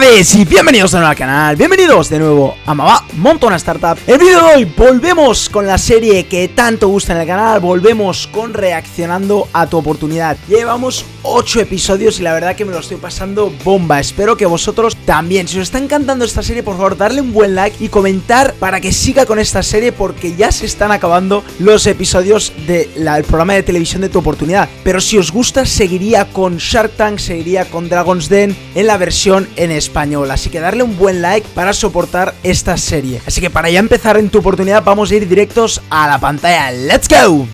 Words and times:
y 0.00 0.44
bienvenidos 0.44 0.92
de 0.92 0.98
nuevo 0.98 1.10
al 1.10 1.16
canal, 1.16 1.56
bienvenidos 1.56 2.08
de 2.08 2.20
nuevo 2.20 2.54
a 2.66 2.72
Mamá 2.72 3.04
Montona 3.14 3.56
Startup. 3.56 3.98
El 4.06 4.18
vídeo 4.18 4.46
de 4.46 4.54
hoy 4.54 4.64
volvemos 4.64 5.48
con 5.48 5.66
la 5.66 5.76
serie 5.76 6.26
que 6.26 6.46
tanto 6.46 6.86
gusta 6.86 7.14
en 7.14 7.22
el 7.22 7.26
canal, 7.26 7.58
volvemos 7.58 8.28
con 8.28 8.54
reaccionando 8.54 9.48
a 9.52 9.66
tu 9.66 9.76
oportunidad. 9.76 10.36
Llevamos 10.46 11.04
8 11.24 11.62
episodios 11.62 12.20
y 12.20 12.22
la 12.22 12.32
verdad 12.32 12.54
que 12.54 12.64
me 12.64 12.70
lo 12.70 12.78
estoy 12.78 12.98
pasando 12.98 13.52
bomba, 13.64 13.98
espero 13.98 14.36
que 14.36 14.46
vosotros 14.46 14.96
también. 15.04 15.48
Si 15.48 15.58
os 15.58 15.64
está 15.64 15.78
encantando 15.78 16.24
esta 16.24 16.44
serie 16.44 16.62
por 16.62 16.76
favor 16.76 16.96
darle 16.96 17.20
un 17.20 17.32
buen 17.32 17.56
like 17.56 17.84
y 17.84 17.88
comentar 17.88 18.54
para 18.54 18.80
que 18.80 18.92
siga 18.92 19.26
con 19.26 19.40
esta 19.40 19.64
serie 19.64 19.90
porque 19.90 20.36
ya 20.36 20.52
se 20.52 20.66
están 20.66 20.92
acabando 20.92 21.42
los 21.58 21.84
episodios 21.88 22.52
del 22.68 23.24
programa 23.24 23.54
de 23.54 23.64
televisión 23.64 24.02
de 24.02 24.08
tu 24.08 24.20
oportunidad. 24.20 24.68
Pero 24.84 25.00
si 25.00 25.18
os 25.18 25.32
gusta 25.32 25.66
seguiría 25.66 26.26
con 26.26 26.58
Shark 26.58 26.92
Tank, 26.92 27.18
seguiría 27.18 27.64
con 27.64 27.88
Dragon's 27.88 28.28
Den 28.28 28.56
en 28.76 28.86
la 28.86 28.96
versión 28.96 29.48
en 29.56 29.72
español. 29.72 29.87
Así 30.30 30.48
que 30.48 30.60
darle 30.60 30.84
un 30.84 30.96
buen 30.96 31.22
like 31.22 31.48
para 31.56 31.72
soportar 31.72 32.32
esta 32.44 32.76
serie. 32.76 33.20
Así 33.26 33.40
que 33.40 33.50
para 33.50 33.68
ya 33.68 33.80
empezar 33.80 34.16
en 34.16 34.30
tu 34.30 34.38
oportunidad 34.38 34.84
vamos 34.84 35.10
a 35.10 35.16
ir 35.16 35.28
directos 35.28 35.82
a 35.90 36.06
la 36.06 36.20
pantalla. 36.20 36.70
¡Let's 36.70 37.08
go! 37.08 37.46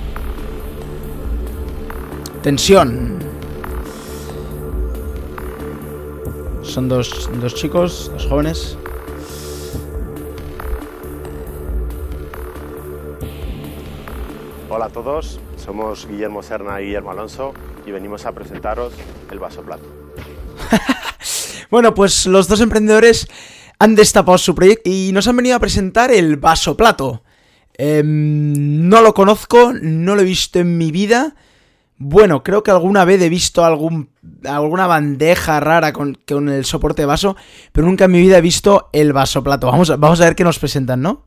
Tensión. 2.43 3.19
Son 6.63 6.87
dos, 6.87 7.31
dos 7.41 7.55
chicos, 7.55 8.11
dos 8.13 8.27
jóvenes. 8.27 8.77
Hola 14.69 14.87
a 14.87 14.91
todos, 14.91 15.41
somos 15.57 16.07
Guillermo 16.07 16.43
Serna 16.43 16.81
y 16.83 16.87
Guillermo 16.87 17.11
Alonso 17.11 17.55
y 17.87 17.91
venimos 17.91 18.27
a 18.27 18.33
presentaros 18.33 18.93
el 19.31 19.39
vaso 19.39 19.63
plato. 19.63 19.85
Bueno, 21.71 21.95
pues 21.95 22.27
los 22.27 22.49
dos 22.49 22.61
emprendedores 22.61 23.29
han 23.79 23.95
destapado 23.95 24.39
su 24.39 24.55
proyecto 24.55 24.91
y 24.91 25.13
nos 25.13 25.29
han 25.29 25.37
venido 25.37 25.57
a 25.57 25.61
presentar 25.61 26.11
el 26.11 26.37
vaso 26.37 26.77
plato. 26.77 27.23
Em, 27.77 28.89
no 28.89 29.03
lo 29.03 29.15
conozco, 29.15 29.73
no 29.73 30.15
lo 30.15 30.23
he 30.23 30.25
visto 30.25 30.59
en 30.61 30.79
mi 30.79 30.91
vida. 30.93 31.35
Bueno, 31.97 32.43
creo 32.43 32.63
que 32.63 32.71
alguna 32.71 33.05
vez 33.05 33.21
he 33.23 33.29
visto 33.29 33.65
algún, 33.65 34.11
alguna 34.45 34.87
bandeja 34.87 35.61
rara 35.61 35.93
con, 35.93 36.19
el 36.49 36.65
soporte 36.65 37.03
de 37.03 37.07
vaso, 37.07 37.37
pero 37.73 37.87
nunca 37.87 38.07
en 38.07 38.13
mi 38.13 38.21
vida 38.21 38.39
he 38.39 38.41
visto 38.41 38.91
el 38.93 39.13
vaso 39.13 39.43
plato. 39.43 39.69
Vamos 39.69 39.89
vamos 39.99 40.21
a 40.21 40.25
ver 40.25 40.35
qué 40.35 40.45
nos 40.45 40.59
presentan, 40.59 41.03
¿no? 41.03 41.25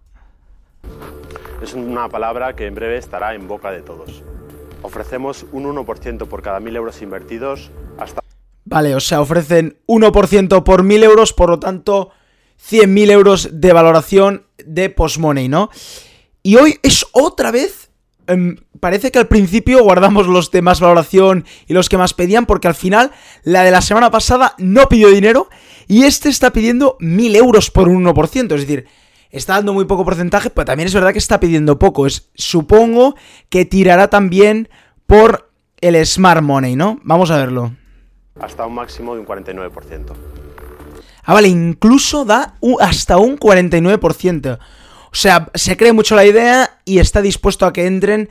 Es 1.62 1.74
una 1.74 2.08
palabra 2.10 2.56
que 2.56 2.66
en 2.66 2.76
breve 2.76 2.98
estará 2.98 3.34
en 3.34 3.48
boca 3.48 3.72
de 3.72 3.82
todos. 3.82 4.24
Ofrecemos 4.84 5.46
un 5.52 5.66
1% 5.66 6.28
por 6.28 6.42
cada 6.42 6.60
1.000 6.60 6.76
euros 6.76 7.02
invertidos 7.02 7.72
hasta 7.98 8.22
Vale, 8.70 8.96
o 8.96 9.00
sea, 9.00 9.22
ofrecen 9.22 9.78
1% 9.88 10.64
por 10.64 10.84
1000 10.84 11.04
euros, 11.04 11.32
por 11.32 11.50
lo 11.50 11.58
tanto, 11.58 12.10
100.000 12.70 13.12
euros 13.12 13.50
de 13.54 13.72
valoración 13.72 14.46
de 14.58 14.90
postmoney, 14.90 15.48
¿no? 15.48 15.70
Y 16.44 16.58
hoy 16.58 16.78
es 16.84 17.06
otra 17.14 17.52
vez. 17.52 17.92
Em, 18.28 18.58
parece 18.82 19.10
que 19.10 19.20
al 19.20 19.30
principio 19.30 19.82
guardamos 19.84 20.28
los 20.28 20.52
de 20.52 20.62
más 20.62 20.82
valoración 20.82 21.46
y 21.66 21.74
los 21.74 21.88
que 21.88 21.98
más 21.98 22.14
pedían, 22.14 22.46
porque 22.46 22.68
al 22.68 22.76
final 22.76 23.12
la 23.44 23.64
de 23.64 23.72
la 23.72 23.82
semana 23.82 24.12
pasada 24.12 24.54
no 24.58 24.90
pidió 24.90 25.12
dinero 25.12 25.48
y 25.88 26.04
este 26.04 26.28
está 26.28 26.52
pidiendo 26.52 26.98
1000 27.00 27.38
euros 27.38 27.72
por 27.72 27.88
un 27.88 28.04
1%. 28.04 28.54
Es 28.54 28.68
decir, 28.68 28.86
está 29.32 29.54
dando 29.54 29.72
muy 29.72 29.86
poco 29.86 30.04
porcentaje, 30.04 30.50
pero 30.50 30.66
también 30.66 30.88
es 30.88 30.94
verdad 30.94 31.14
que 31.14 31.20
está 31.20 31.40
pidiendo 31.40 31.80
poco. 31.80 32.06
Es, 32.06 32.32
supongo 32.36 33.16
que 33.48 33.64
tirará 33.64 34.10
también 34.10 34.68
por 35.06 35.52
el 35.80 36.06
Smart 36.06 36.42
Money, 36.42 36.76
¿no? 36.76 37.00
Vamos 37.04 37.32
a 37.32 37.38
verlo 37.38 37.72
hasta 38.40 38.66
un 38.66 38.76
máximo 38.76 39.16
de 39.16 39.22
un 39.22 39.28
49%. 39.28 40.14
Ah, 41.24 41.34
vale, 41.34 41.50
incluso 41.50 42.24
da 42.24 42.56
hasta 42.80 43.18
un 43.18 43.38
49%. 43.38 44.60
O 45.12 45.16
sea, 45.16 45.50
se 45.54 45.76
cree 45.76 45.94
mucho 45.94 46.16
la 46.16 46.26
idea 46.26 46.80
y 46.86 47.00
está 47.00 47.22
dispuesto 47.22 47.66
a 47.66 47.74
que 47.74 47.86
entren 47.86 48.30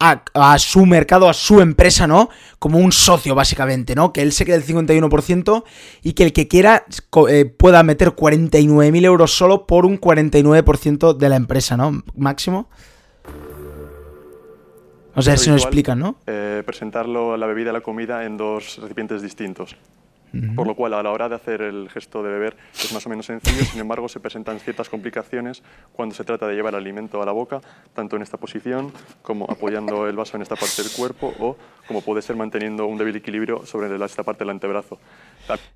a, 0.00 0.58
su 0.58 0.86
mercado, 0.86 1.28
a 1.28 1.34
su 1.34 1.60
empresa, 1.60 2.06
¿no? 2.06 2.28
Como 2.58 2.78
un 2.78 2.92
socio, 2.92 3.34
básicamente, 3.34 3.94
¿no? 3.94 4.12
Que 4.12 4.22
él 4.22 4.32
se 4.32 4.44
quede 4.44 4.56
el 4.56 4.64
51% 4.64 5.64
y 6.02 6.12
que 6.12 6.24
el 6.24 6.32
que 6.32 6.46
quiera 6.46 6.84
eh, 7.28 7.44
pueda 7.44 7.82
meter 7.82 8.10
49.000 8.10 9.04
euros 9.04 9.36
solo 9.36 9.66
por 9.66 9.84
un 9.84 10.00
49% 10.00 11.16
de 11.16 11.28
la 11.28 11.36
empresa, 11.36 11.76
¿no? 11.76 12.04
Máximo. 12.14 12.68
O 15.18 15.22
sea, 15.22 15.36
si 15.36 15.50
nos 15.50 15.62
explican, 15.62 15.98
¿no? 15.98 16.16
Eh, 16.26 16.62
presentarlo, 16.64 17.36
la 17.36 17.46
bebida 17.46 17.70
y 17.70 17.72
la 17.72 17.80
comida 17.80 18.24
en 18.24 18.36
dos 18.36 18.78
recipientes 18.80 19.20
distintos. 19.20 19.76
Por 20.54 20.66
lo 20.66 20.74
cual, 20.74 20.94
a 20.94 21.02
la 21.02 21.10
hora 21.10 21.28
de 21.28 21.34
hacer 21.34 21.62
el 21.62 21.88
gesto 21.90 22.22
de 22.22 22.30
beber 22.30 22.56
es 22.74 22.92
más 22.92 23.04
o 23.06 23.08
menos 23.08 23.26
sencillo, 23.26 23.64
sin 23.64 23.80
embargo, 23.80 24.08
se 24.08 24.20
presentan 24.20 24.60
ciertas 24.60 24.88
complicaciones 24.88 25.62
cuando 25.92 26.14
se 26.14 26.24
trata 26.24 26.46
de 26.46 26.54
llevar 26.54 26.74
alimento 26.74 27.22
a 27.22 27.26
la 27.26 27.32
boca, 27.32 27.60
tanto 27.94 28.16
en 28.16 28.22
esta 28.22 28.36
posición 28.36 28.92
como 29.22 29.46
apoyando 29.46 30.06
el 30.06 30.16
vaso 30.16 30.36
en 30.36 30.42
esta 30.42 30.56
parte 30.56 30.82
del 30.82 30.92
cuerpo 30.92 31.32
o 31.38 31.56
como 31.86 32.02
puede 32.02 32.20
ser 32.20 32.36
manteniendo 32.36 32.86
un 32.86 32.98
débil 32.98 33.16
equilibrio 33.16 33.64
sobre 33.64 33.88
esta 34.04 34.22
parte 34.22 34.44
del 34.44 34.50
antebrazo. 34.50 34.98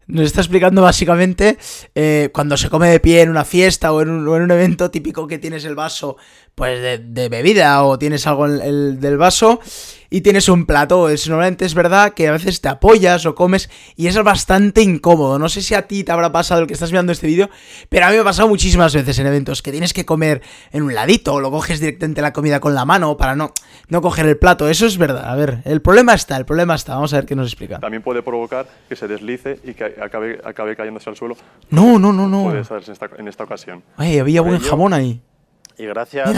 Nos 0.06 0.26
está 0.26 0.40
explicando 0.40 0.82
básicamente 0.82 1.56
eh, 1.94 2.28
cuando 2.32 2.56
se 2.56 2.68
come 2.68 2.88
de 2.88 3.00
pie 3.00 3.22
en 3.22 3.30
una 3.30 3.44
fiesta 3.44 3.92
o 3.92 4.02
en 4.02 4.10
un, 4.10 4.50
evento 4.50 4.90
típico 4.90 5.26
que 5.26 5.38
tienes 5.38 5.64
el 5.64 5.74
vaso 5.74 6.16
pues 6.54 6.82
de, 6.82 7.28
bebida 7.28 7.82
o 7.84 7.98
tienes 7.98 8.26
algo 8.26 8.46
en 8.46 8.60
el, 8.60 9.00
del 9.00 9.16
vaso 9.16 9.60
y 10.12 10.20
tienes 10.20 10.48
un 10.50 10.66
plato. 10.66 11.08
Es, 11.08 11.26
normalmente 11.28 11.64
es 11.64 11.74
verdad 11.74 12.12
que 12.12 12.28
a 12.28 12.32
veces 12.32 12.60
te 12.60 12.68
apoyas 12.68 13.24
o 13.24 13.34
comes 13.34 13.70
y 13.96 14.06
es 14.06 14.22
bastante 14.22 14.82
incómodo. 14.82 15.38
No 15.38 15.48
sé 15.48 15.62
si 15.62 15.74
a 15.74 15.88
ti 15.88 16.04
te 16.04 16.12
habrá 16.12 16.30
pasado 16.30 16.60
el 16.60 16.66
que 16.66 16.74
estás 16.74 16.92
mirando 16.92 17.12
este 17.12 17.26
vídeo, 17.26 17.48
pero 17.88 18.06
a 18.06 18.10
mí 18.10 18.16
me 18.16 18.20
ha 18.20 18.24
pasado 18.24 18.46
muchísimas 18.46 18.94
veces 18.94 19.18
en 19.18 19.26
eventos 19.26 19.62
que 19.62 19.72
tienes 19.72 19.94
que 19.94 20.04
comer 20.04 20.42
en 20.70 20.82
un 20.82 20.94
ladito 20.94 21.32
o 21.32 21.40
lo 21.40 21.50
coges 21.50 21.80
directamente 21.80 22.20
la 22.20 22.34
comida 22.34 22.60
con 22.60 22.74
la 22.74 22.84
mano 22.84 23.16
para 23.16 23.34
no, 23.34 23.52
no 23.88 24.02
coger 24.02 24.26
el 24.26 24.36
plato. 24.36 24.68
Eso 24.68 24.84
es 24.84 24.98
verdad. 24.98 25.30
A 25.30 25.34
ver, 25.34 25.62
el 25.64 25.80
problema 25.80 26.12
está, 26.12 26.36
el 26.36 26.44
problema 26.44 26.74
está. 26.74 26.94
Vamos 26.94 27.14
a 27.14 27.16
ver 27.16 27.26
qué 27.26 27.34
nos 27.34 27.46
explica. 27.46 27.80
También 27.80 28.02
puede 28.02 28.22
provocar 28.22 28.66
que 28.90 28.96
se 28.96 29.08
deslice 29.08 29.60
y 29.64 29.72
que 29.72 29.84
acabe, 29.84 30.40
acabe 30.44 30.76
cayéndose 30.76 31.08
al 31.08 31.16
suelo. 31.16 31.36
No, 31.70 31.98
no, 31.98 32.12
no, 32.12 32.28
no. 32.28 32.44
Puede 32.44 32.64
ser 32.64 32.82
en 32.84 32.92
esta, 32.92 33.10
en 33.16 33.28
esta 33.28 33.44
ocasión. 33.44 33.82
Ay, 33.96 34.18
había 34.18 34.42
buen 34.42 34.60
jamón 34.60 34.92
ahí 34.92 35.22
y 35.82 35.86
gracias 35.86 36.30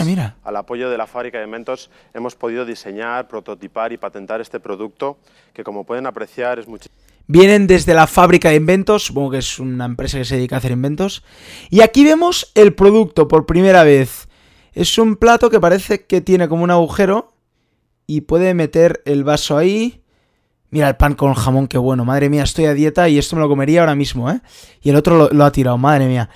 al 0.42 0.56
apoyo 0.56 0.88
de 0.88 0.96
la 0.96 1.06
fábrica 1.06 1.38
de 1.38 1.46
Mentos 1.46 1.90
hemos 2.14 2.34
podido 2.34 2.64
diseñar, 2.64 3.28
prototipar 3.28 3.92
y 3.92 3.98
patentar 3.98 4.40
este 4.40 4.58
producto 4.58 5.18
que 5.52 5.62
como 5.62 5.84
pueden 5.84 6.06
apreciar 6.06 6.58
es 6.58 6.66
mucho... 6.66 6.88
Vienen 7.26 7.66
desde 7.66 7.94
la 7.94 8.06
fábrica 8.06 8.50
de 8.50 8.56
inventos, 8.56 9.04
supongo 9.04 9.32
que 9.32 9.38
es 9.38 9.58
una 9.58 9.86
empresa 9.86 10.18
que 10.18 10.24
se 10.26 10.36
dedica 10.36 10.56
a 10.56 10.58
hacer 10.58 10.72
inventos. 10.72 11.24
Y 11.70 11.80
aquí 11.80 12.04
vemos 12.04 12.52
el 12.54 12.74
producto 12.74 13.28
por 13.28 13.46
primera 13.46 13.82
vez. 13.82 14.28
Es 14.74 14.98
un 14.98 15.16
plato 15.16 15.48
que 15.48 15.58
parece 15.58 16.04
que 16.04 16.20
tiene 16.20 16.48
como 16.48 16.64
un 16.64 16.70
agujero 16.70 17.32
y 18.06 18.22
puede 18.22 18.52
meter 18.52 19.02
el 19.06 19.24
vaso 19.24 19.56
ahí. 19.56 20.02
Mira 20.68 20.88
el 20.88 20.96
pan 20.96 21.14
con 21.14 21.32
jamón, 21.32 21.66
qué 21.66 21.78
bueno. 21.78 22.04
Madre 22.04 22.28
mía, 22.28 22.42
estoy 22.42 22.66
a 22.66 22.74
dieta 22.74 23.08
y 23.08 23.16
esto 23.16 23.36
me 23.36 23.42
lo 23.42 23.48
comería 23.48 23.80
ahora 23.80 23.94
mismo, 23.94 24.30
¿eh? 24.30 24.40
Y 24.82 24.90
el 24.90 24.96
otro 24.96 25.16
lo, 25.16 25.30
lo 25.30 25.44
ha 25.46 25.52
tirado, 25.52 25.78
madre 25.78 26.06
mía 26.06 26.28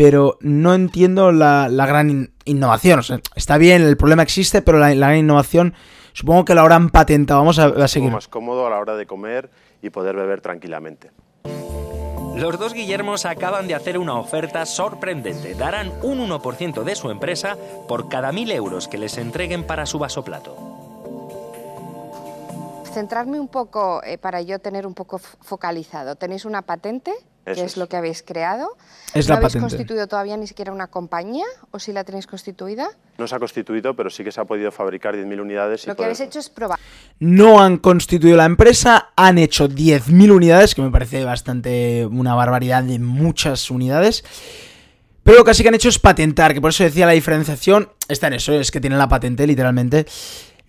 pero 0.00 0.38
no 0.40 0.72
entiendo 0.72 1.30
la, 1.30 1.68
gran 1.68 2.32
innovación. 2.46 3.02
está 3.36 3.58
bien, 3.58 3.82
el 3.82 3.98
problema 3.98 4.22
existe, 4.22 4.62
pero 4.62 4.78
la, 4.78 4.94
gran 4.94 5.18
innovación 5.18 5.74
supongo 6.14 6.46
que 6.46 6.54
la 6.54 6.62
habrán 6.62 6.88
patentado. 6.88 7.40
Vamos 7.40 7.58
a, 7.58 7.66
a 7.66 7.86
seguir. 7.86 8.10
más 8.10 8.26
cómodo 8.26 8.66
a 8.66 8.70
la 8.70 8.78
hora 8.78 8.96
de 8.96 9.04
comer 9.04 9.50
y 9.82 9.90
poder 9.90 10.16
beber 10.16 10.40
tranquilamente. 10.40 11.10
Los 12.34 12.58
dos 12.58 12.72
Guillermos 12.72 13.26
acaban 13.26 13.68
de 13.68 13.74
hacer 13.74 13.98
una 13.98 14.14
oferta 14.14 14.64
sorprendente. 14.64 15.54
Darán 15.54 15.92
un 16.02 16.26
1% 16.30 16.82
de 16.82 16.94
su 16.94 17.10
empresa 17.10 17.58
por 17.86 18.08
cada 18.08 18.32
mil 18.32 18.50
euros 18.52 18.88
que 18.88 18.96
les 18.96 19.18
entreguen 19.18 19.66
para 19.66 19.84
su 19.84 19.98
vasoplato. 19.98 20.56
Centrarme 22.90 23.38
un 23.38 23.48
poco 23.48 24.02
eh, 24.02 24.16
para 24.16 24.40
yo 24.40 24.60
tener 24.60 24.86
un 24.86 24.94
poco 24.94 25.18
focalizado. 25.18 26.16
¿Tenéis 26.16 26.46
una 26.46 26.62
patente? 26.62 27.12
¿Qué 27.44 27.64
es, 27.64 27.76
lo 27.76 27.88
que 27.88 27.96
habéis 27.96 28.22
creado. 28.22 28.76
Es 29.14 29.28
¿No 29.28 29.34
la 29.34 29.38
habéis 29.38 29.56
constituido 29.56 30.06
todavía 30.06 30.36
ni 30.36 30.46
siquiera 30.46 30.72
una 30.72 30.86
compañía 30.86 31.46
o 31.70 31.78
si 31.78 31.92
la 31.92 32.04
tenéis 32.04 32.26
constituida? 32.26 32.88
No 33.18 33.26
se 33.26 33.34
ha 33.34 33.38
constituido, 33.38 33.96
pero 33.96 34.10
sí 34.10 34.22
que 34.22 34.30
se 34.30 34.40
ha 34.40 34.44
podido 34.44 34.70
fabricar 34.70 35.16
10.000 35.16 35.40
unidades. 35.40 35.86
lo 35.86 35.96
que 35.96 36.04
habéis 36.04 36.20
hecho 36.20 36.38
es 36.38 36.48
probar. 36.48 36.78
No 37.18 37.60
han 37.60 37.78
constituido 37.78 38.36
la 38.36 38.44
empresa, 38.44 39.10
han 39.16 39.38
hecho 39.38 39.68
10.000 39.68 40.30
unidades, 40.30 40.74
que 40.74 40.82
me 40.82 40.90
parece 40.90 41.24
bastante 41.24 42.06
una 42.06 42.34
barbaridad 42.34 42.82
de 42.84 42.98
muchas 42.98 43.70
unidades. 43.70 44.22
Pero 45.22 45.38
lo 45.38 45.44
que 45.44 45.54
sí 45.54 45.62
que 45.62 45.68
han 45.68 45.74
hecho 45.74 45.88
es 45.88 45.98
patentar, 45.98 46.54
que 46.54 46.60
por 46.60 46.70
eso 46.70 46.84
decía 46.84 47.06
la 47.06 47.12
diferenciación 47.12 47.90
está 48.08 48.26
en 48.26 48.34
eso, 48.34 48.52
es 48.52 48.70
que 48.70 48.80
tienen 48.80 48.98
la 48.98 49.08
patente 49.08 49.46
literalmente. 49.46 50.06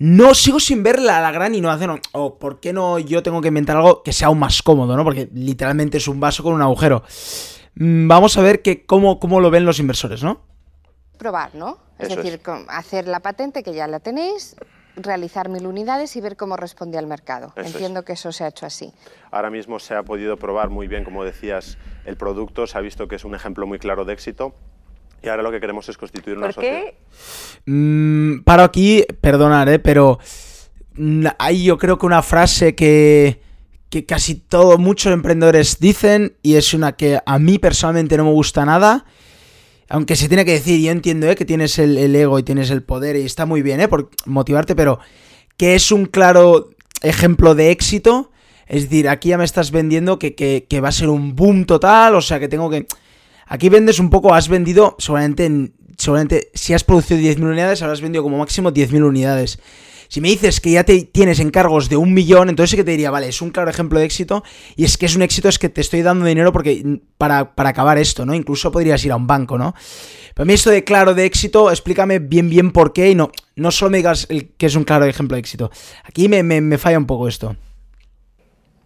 No 0.04 0.34
sigo 0.34 0.60
sin 0.60 0.82
ver 0.82 1.00
la, 1.00 1.32
gran 1.32 1.54
innovación. 1.54 2.02
O 2.14 2.40
por 2.40 2.60
qué 2.60 2.74
no 2.74 2.98
yo 2.98 3.22
tengo 3.22 3.40
que 3.40 3.50
inventar 3.50 3.78
algo 3.78 4.02
que 4.02 4.14
sea 4.14 4.30
aún 4.30 4.40
más 4.40 4.64
cómodo, 4.64 4.98
¿no? 4.98 5.04
Porque 5.04 5.30
literalmente 5.32 6.00
es 6.00 6.08
un 6.08 6.20
vaso 6.20 6.42
con 6.42 6.54
un 6.56 6.62
agujero. 6.64 7.04
Mm, 7.76 8.08
vamos 8.08 8.36
a 8.36 8.42
ver 8.42 8.64
que 8.64 8.84
cómo, 8.88 9.20
cómo 9.20 9.40
lo 9.40 9.52
ven 9.52 9.64
los 9.64 9.78
inversores, 9.78 10.24
¿no? 10.24 10.42
Probar, 11.20 11.54
¿no? 11.54 11.78
Es 12.00 12.16
decir, 12.16 12.42
hacer 12.70 13.08
la 13.08 13.20
patente 13.20 13.62
que 13.62 13.76
ya 13.76 13.86
la 13.86 14.00
tenéis, 14.00 14.56
realizar 14.96 15.50
mil 15.50 15.68
unidades 15.68 16.16
y 16.16 16.22
ver 16.22 16.36
cómo 16.36 16.58
respondía 16.58 17.00
el 17.00 17.06
mercado. 17.06 17.54
Entiendo 17.56 18.04
que 18.04 18.14
eso 18.14 18.32
se 18.32 18.44
ha 18.44 18.48
hecho 18.48 18.66
así. 18.66 18.92
Ahora 19.30 19.52
mismo 19.52 19.78
se 19.78 19.94
ha 19.94 20.02
podido 20.02 20.36
probar 20.36 20.72
muy 20.72 20.88
bien, 20.88 21.04
como 21.04 21.24
decías, 21.24 21.78
el 22.06 22.18
producto, 22.18 22.66
se 22.66 22.76
ha 22.76 22.82
visto 22.82 23.08
que 23.08 23.18
es 23.18 23.24
un 23.24 23.36
ejemplo 23.36 23.68
muy 23.68 23.78
claro 23.78 24.04
de 24.04 24.14
éxito. 24.14 24.56
Y 25.24 25.30
ahora 25.30 25.44
lo 25.44 25.52
que 25.52 25.60
queremos 25.60 25.88
es 25.88 25.98
constituir 25.98 26.38
una 26.38 26.50
¿Por 26.50 26.64
qué? 26.64 26.96
Mm, 27.66 28.40
paro 28.40 28.64
aquí, 28.64 29.06
perdonar, 29.22 29.70
¿eh? 29.70 29.80
pero 29.80 30.20
mm, 30.96 31.28
hay 31.38 31.64
yo 31.64 31.78
creo 31.78 31.98
que 32.00 32.08
una 32.08 32.24
frase 32.24 32.74
que, 32.74 33.40
que 33.90 34.06
casi 34.06 34.36
todo, 34.36 34.78
muchos 34.80 35.14
emprendedores 35.14 35.80
dicen 35.80 36.38
y 36.42 36.56
es 36.56 36.74
una 36.74 36.94
que 36.94 37.20
a 37.24 37.40
mí 37.40 37.60
personalmente 37.60 38.18
no 38.18 38.26
me 38.26 38.32
gusta 38.32 38.66
nada. 38.66 39.06
Aunque 39.90 40.16
se 40.16 40.28
tiene 40.28 40.46
que 40.46 40.54
decir, 40.54 40.80
yo 40.80 40.92
entiendo 40.92 41.30
¿eh? 41.30 41.36
que 41.36 41.46
tienes 41.46 41.78
el, 41.78 42.16
ego 42.16 42.40
y 42.40 42.44
tienes 42.44 42.72
el 42.72 42.82
poder 42.82 43.18
y 43.18 43.24
está 43.24 43.46
muy 43.46 43.62
bien 43.62 43.82
¿eh? 43.82 43.88
por 43.90 44.10
motivarte, 44.26 44.76
pero 44.76 45.00
que 45.58 45.76
es 45.76 45.92
un 45.92 46.06
claro 46.06 46.70
ejemplo 47.04 47.54
de 47.54 47.72
éxito. 47.72 48.32
Es 48.68 48.84
decir, 48.84 49.10
aquí 49.10 49.30
ya 49.30 49.38
me 49.38 49.44
estás 49.44 49.70
vendiendo 49.70 50.18
que, 50.18 50.34
que 50.34 50.82
va 50.82 50.88
a 50.88 50.94
ser 50.94 51.10
un 51.10 51.36
boom 51.36 51.66
total, 51.66 52.16
o 52.16 52.22
sea 52.22 52.40
que 52.40 52.48
tengo 52.48 52.70
que... 52.70 52.88
Aquí 53.52 53.68
vendes 53.68 54.00
un 54.00 54.10
poco, 54.10 54.34
has 54.34 54.48
vendido 54.48 54.96
seguramente, 54.98 55.74
seguramente 55.98 56.52
si 56.54 56.74
has 56.74 56.86
producido 56.86 57.20
10.000 57.20 57.44
unidades, 57.44 57.82
habrás 57.82 58.00
vendido 58.00 58.24
como 58.24 58.38
máximo 58.38 58.72
10.000 58.72 59.04
unidades. 59.04 59.60
Si 60.08 60.22
me 60.22 60.30
dices 60.30 60.62
que 60.62 60.72
ya 60.72 60.86
te 60.86 61.04
tienes 61.04 61.42
encargos 61.42 61.90
de 61.90 61.98
un 61.98 62.14
millón, 62.14 62.48
entonces 62.48 62.70
sí 62.70 62.78
que 62.78 62.86
te 62.86 62.92
diría, 62.92 63.12
vale, 63.12 63.28
es 63.28 63.42
un 63.42 63.50
claro 63.50 63.70
ejemplo 63.70 64.00
de 64.00 64.06
éxito. 64.06 64.42
Y 64.78 64.86
es 64.86 64.98
que 64.98 65.06
es 65.06 65.18
un 65.18 65.22
éxito, 65.22 65.50
es 65.50 65.60
que 65.60 65.68
te 65.68 65.82
estoy 65.82 66.02
dando 66.02 66.26
dinero 66.26 66.54
porque 66.54 67.02
para, 67.18 67.54
para 67.54 67.72
acabar 67.72 67.98
esto, 67.98 68.26
¿no? 68.26 68.34
Incluso 68.34 68.72
podrías 68.72 69.04
ir 69.04 69.12
a 69.12 69.18
un 69.18 69.28
banco, 69.28 69.58
¿no? 69.58 69.76
Para 70.34 70.46
mí 70.46 70.54
esto 70.54 70.70
de 70.70 70.86
claro 70.86 71.14
de 71.14 71.26
éxito, 71.26 71.72
explícame 71.72 72.20
bien 72.20 72.50
bien 72.50 72.72
por 72.72 72.94
qué 72.94 73.10
y 73.10 73.16
no, 73.16 73.32
no 73.58 73.72
solo 73.72 73.92
me 73.92 73.98
digas 73.98 74.30
que 74.58 74.66
es 74.66 74.76
un 74.76 74.86
claro 74.86 75.04
ejemplo 75.04 75.36
de 75.36 75.42
éxito. 75.42 75.72
Aquí 76.06 76.30
me, 76.30 76.42
me 76.42 76.78
falla 76.78 76.98
un 76.98 77.06
poco 77.06 77.28
esto 77.28 77.58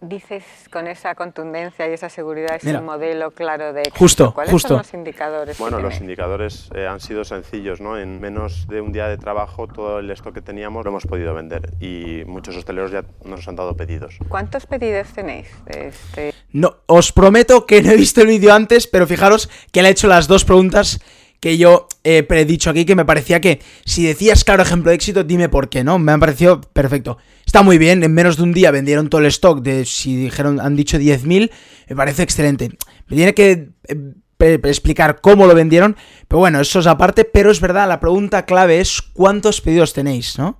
dices 0.00 0.44
con 0.70 0.86
esa 0.86 1.14
contundencia 1.14 1.88
y 1.88 1.92
esa 1.92 2.08
seguridad, 2.08 2.56
es 2.56 2.64
un 2.64 2.84
modelo 2.84 3.30
claro 3.30 3.72
de 3.72 3.80
éxito. 3.80 3.98
Justo, 3.98 4.34
¿Cuáles 4.34 4.52
justo. 4.52 4.68
son 4.68 4.78
los 4.78 4.94
indicadores? 4.94 5.58
Bueno, 5.58 5.80
los 5.80 6.00
indicadores 6.00 6.68
eh, 6.74 6.86
han 6.86 7.00
sido 7.00 7.24
sencillos, 7.24 7.80
¿no? 7.80 7.98
En 7.98 8.20
menos 8.20 8.66
de 8.68 8.80
un 8.80 8.92
día 8.92 9.08
de 9.08 9.16
trabajo 9.16 9.66
todo 9.66 9.98
el 9.98 10.10
stock 10.10 10.34
que 10.34 10.42
teníamos 10.42 10.84
lo 10.84 10.90
hemos 10.90 11.06
podido 11.06 11.34
vender 11.34 11.72
y 11.80 12.24
muchos 12.26 12.56
hosteleros 12.56 12.90
ya 12.90 13.04
nos 13.24 13.46
han 13.48 13.56
dado 13.56 13.76
pedidos. 13.76 14.18
¿Cuántos 14.28 14.66
pedidos 14.66 15.08
tenéis? 15.08 15.48
Este... 15.66 16.32
No, 16.52 16.76
os 16.86 17.12
prometo 17.12 17.66
que 17.66 17.82
no 17.82 17.90
he 17.90 17.96
visto 17.96 18.20
el 18.20 18.28
vídeo 18.28 18.52
antes, 18.52 18.86
pero 18.86 19.06
fijaros 19.06 19.48
que 19.72 19.82
le 19.82 19.88
he 19.88 19.92
hecho 19.92 20.08
las 20.08 20.26
dos 20.28 20.44
preguntas 20.44 21.00
que 21.40 21.58
yo 21.58 21.88
he 22.02 22.22
predicho 22.22 22.70
aquí, 22.70 22.84
que 22.84 22.94
me 22.94 23.04
parecía 23.04 23.40
que 23.40 23.60
si 23.84 24.04
decías 24.04 24.44
claro 24.44 24.62
ejemplo 24.62 24.90
de 24.90 24.96
éxito, 24.96 25.24
dime 25.24 25.48
por 25.48 25.68
qué, 25.68 25.84
¿no? 25.84 25.98
Me 25.98 26.12
han 26.12 26.20
parecido 26.20 26.60
perfecto. 26.60 27.18
Está 27.46 27.62
muy 27.62 27.78
bien, 27.78 28.02
en 28.02 28.12
menos 28.12 28.36
de 28.36 28.42
un 28.42 28.52
día 28.52 28.70
vendieron 28.70 29.08
todo 29.08 29.22
el 29.22 29.28
stock 29.28 29.60
de, 29.62 29.86
si 29.86 30.16
dijeron, 30.16 30.60
han 30.60 30.76
dicho 30.76 30.98
10.000, 30.98 31.50
me 31.88 31.96
parece 31.96 32.22
excelente. 32.22 32.76
Me 33.06 33.16
tiene 33.16 33.32
que 33.32 33.70
eh, 33.88 34.60
explicar 34.64 35.20
cómo 35.22 35.46
lo 35.46 35.54
vendieron, 35.54 35.96
pero 36.28 36.40
bueno, 36.40 36.60
eso 36.60 36.80
es 36.80 36.86
aparte, 36.86 37.24
pero 37.24 37.50
es 37.50 37.60
verdad, 37.60 37.88
la 37.88 38.00
pregunta 38.00 38.44
clave 38.44 38.80
es 38.80 39.00
cuántos 39.00 39.60
pedidos 39.60 39.94
tenéis, 39.94 40.38
¿no? 40.38 40.58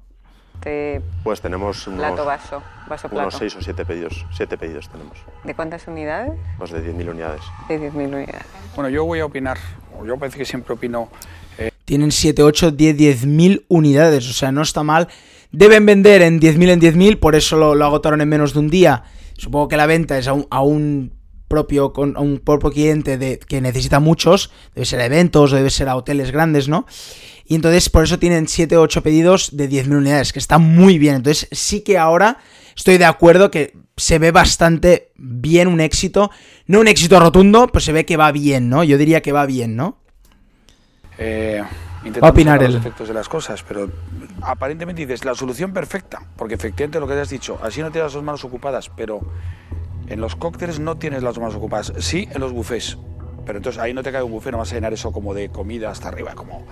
Pues 1.22 1.40
tenemos 1.40 1.86
unos, 1.86 2.00
plato, 2.00 2.24
vaso, 2.24 2.62
vaso, 2.88 3.08
unos 3.12 3.34
6 3.36 3.56
o 3.56 3.62
7 3.62 3.84
pedidos, 3.84 4.26
7 4.32 4.58
pedidos 4.58 4.88
tenemos. 4.88 5.16
¿De 5.44 5.54
cuántas 5.54 5.86
unidades? 5.86 6.32
Pues 6.58 6.72
de 6.72 6.82
10.000 6.92 7.08
unidades. 7.08 7.42
De 7.68 7.78
10.000 7.78 7.92
unidades. 7.92 8.42
Bueno, 8.74 8.88
yo 8.88 9.04
voy 9.04 9.20
a 9.20 9.26
opinar, 9.26 9.58
yo 10.04 10.18
parece 10.18 10.38
que 10.38 10.44
siempre 10.44 10.74
opino... 10.74 11.08
Eh... 11.58 11.70
Tienen 11.86 12.12
7, 12.12 12.42
8, 12.42 12.72
10, 12.72 12.96
10.000 12.98 13.64
unidades, 13.68 14.28
o 14.28 14.32
sea, 14.34 14.52
no 14.52 14.60
está 14.60 14.82
mal. 14.82 15.08
Deben 15.52 15.86
vender 15.86 16.20
en 16.20 16.40
10.000 16.40 16.68
en 16.70 16.80
10.000, 16.80 17.18
por 17.18 17.34
eso 17.34 17.56
lo, 17.56 17.84
agotaron 17.84 18.20
en 18.20 18.28
menos 18.28 18.52
de 18.52 18.58
un 18.58 18.68
día. 18.68 19.04
Supongo 19.38 19.68
que 19.68 19.76
la 19.78 19.86
venta 19.86 20.18
es 20.18 20.26
a 20.28 20.32
un, 20.34 21.12
propio, 21.48 21.92
a 21.96 22.20
un 22.20 22.38
propio 22.40 22.70
cliente 22.70 23.38
que 23.38 23.60
necesita 23.60 24.00
muchos, 24.00 24.50
debe 24.74 24.84
ser 24.84 25.00
a 25.00 25.06
eventos 25.06 25.52
o 25.52 25.56
debe 25.56 25.70
ser 25.70 25.88
a 25.88 25.96
hoteles 25.96 26.32
grandes, 26.32 26.68
¿no? 26.68 26.86
Y 27.46 27.54
entonces 27.54 27.88
por 27.88 28.02
eso 28.02 28.18
tienen 28.18 28.48
7 28.48 28.76
o 28.76 28.82
8 28.82 29.02
pedidos 29.02 29.56
de 29.56 29.70
10.000 29.70 29.96
unidades, 29.96 30.32
que 30.32 30.40
está 30.40 30.58
muy 30.58 30.98
bien. 30.98 31.14
Entonces 31.14 31.48
sí 31.52 31.82
que 31.82 31.98
ahora 31.98 32.38
estoy 32.74 32.98
de 32.98 33.04
acuerdo 33.04 33.52
que 33.52 33.74
se 33.96 34.18
ve 34.18 34.32
bastante 34.32 35.12
bien 35.16 35.68
un 35.68 35.80
éxito. 35.80 36.30
No 36.66 36.80
un 36.80 36.88
éxito 36.88 37.20
rotundo, 37.20 37.68
pues 37.68 37.84
se 37.84 37.92
ve 37.92 38.04
que 38.04 38.16
va 38.16 38.32
bien, 38.32 38.68
¿no? 38.68 38.82
Yo 38.82 38.98
diría 38.98 39.22
que 39.22 39.32
va 39.32 39.46
bien, 39.46 39.76
¿no? 39.76 40.02
Eh, 41.18 41.62
Va 42.22 42.28
opinar 42.28 42.62
los 42.62 42.74
efectos 42.74 43.08
de 43.08 43.14
las 43.14 43.28
cosas, 43.28 43.64
pero 43.64 43.90
aparentemente 44.42 45.04
dices 45.04 45.24
la 45.24 45.34
solución 45.34 45.72
perfecta, 45.72 46.22
porque 46.36 46.54
efectivamente 46.54 47.00
lo 47.00 47.08
que 47.08 47.14
te 47.14 47.20
has 47.20 47.30
dicho, 47.30 47.58
así 47.62 47.80
no 47.80 47.90
tienes 47.90 48.06
las 48.06 48.12
dos 48.12 48.22
manos 48.22 48.44
ocupadas, 48.44 48.90
pero 48.90 49.20
en 50.06 50.20
los 50.20 50.36
cócteles 50.36 50.78
no 50.78 50.96
tienes 50.98 51.24
las 51.24 51.34
dos 51.34 51.40
manos 51.40 51.56
ocupadas, 51.56 51.92
sí 51.98 52.28
en 52.30 52.40
los 52.40 52.52
buffets, 52.52 52.96
pero 53.44 53.58
entonces 53.58 53.82
ahí 53.82 53.92
no 53.92 54.04
te 54.04 54.12
cae 54.12 54.22
un 54.22 54.30
buffet, 54.30 54.52
no 54.52 54.58
vas 54.58 54.70
a 54.70 54.76
llenar 54.76 54.92
eso 54.92 55.10
como 55.10 55.34
de 55.34 55.48
comida 55.48 55.90
hasta 55.90 56.08
arriba, 56.08 56.34
como 56.34 56.64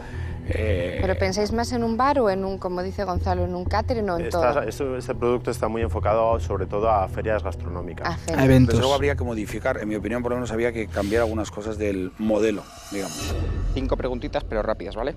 eh, 0.49 0.99
¿Pero 1.01 1.17
pensáis 1.17 1.53
más 1.53 1.73
en 1.73 1.83
un 1.83 1.97
bar 1.97 2.19
o 2.19 2.29
en 2.29 2.45
un, 2.45 2.59
como 2.59 2.83
dice 2.83 3.05
Gonzalo, 3.05 3.45
en 3.45 3.55
un 3.55 3.65
catering 3.65 4.09
o 4.11 4.19
en 4.19 4.29
todo? 4.29 4.63
este 4.63 5.15
producto 5.15 5.51
está 5.51 5.69
muy 5.69 5.83
enfocado 5.83 6.39
sobre 6.41 6.67
todo 6.67 6.91
a 6.91 7.09
ferias 7.09 7.43
gastronómicas. 7.43 8.19
A, 8.31 8.45
eventos. 8.45 8.79
luego 8.79 8.95
habría 8.95 9.17
que 9.17 9.25
modificar, 9.25 9.79
en 9.81 9.89
mi 9.89 9.97
opinión 9.97 10.23
por 10.23 10.33
lo 10.33 10.37
menos 10.37 10.53
había 10.53 10.73
que 10.73 10.87
cambiar 10.87 11.23
algunas 11.23 11.51
cosas 11.51 11.79
del 11.79 12.13
modelo, 12.19 12.63
digamos. 12.91 13.35
Cinco 13.73 13.97
preguntitas 13.97 14.45
pero 14.45 14.63
rápidas, 14.63 14.95
¿vale? 14.97 15.15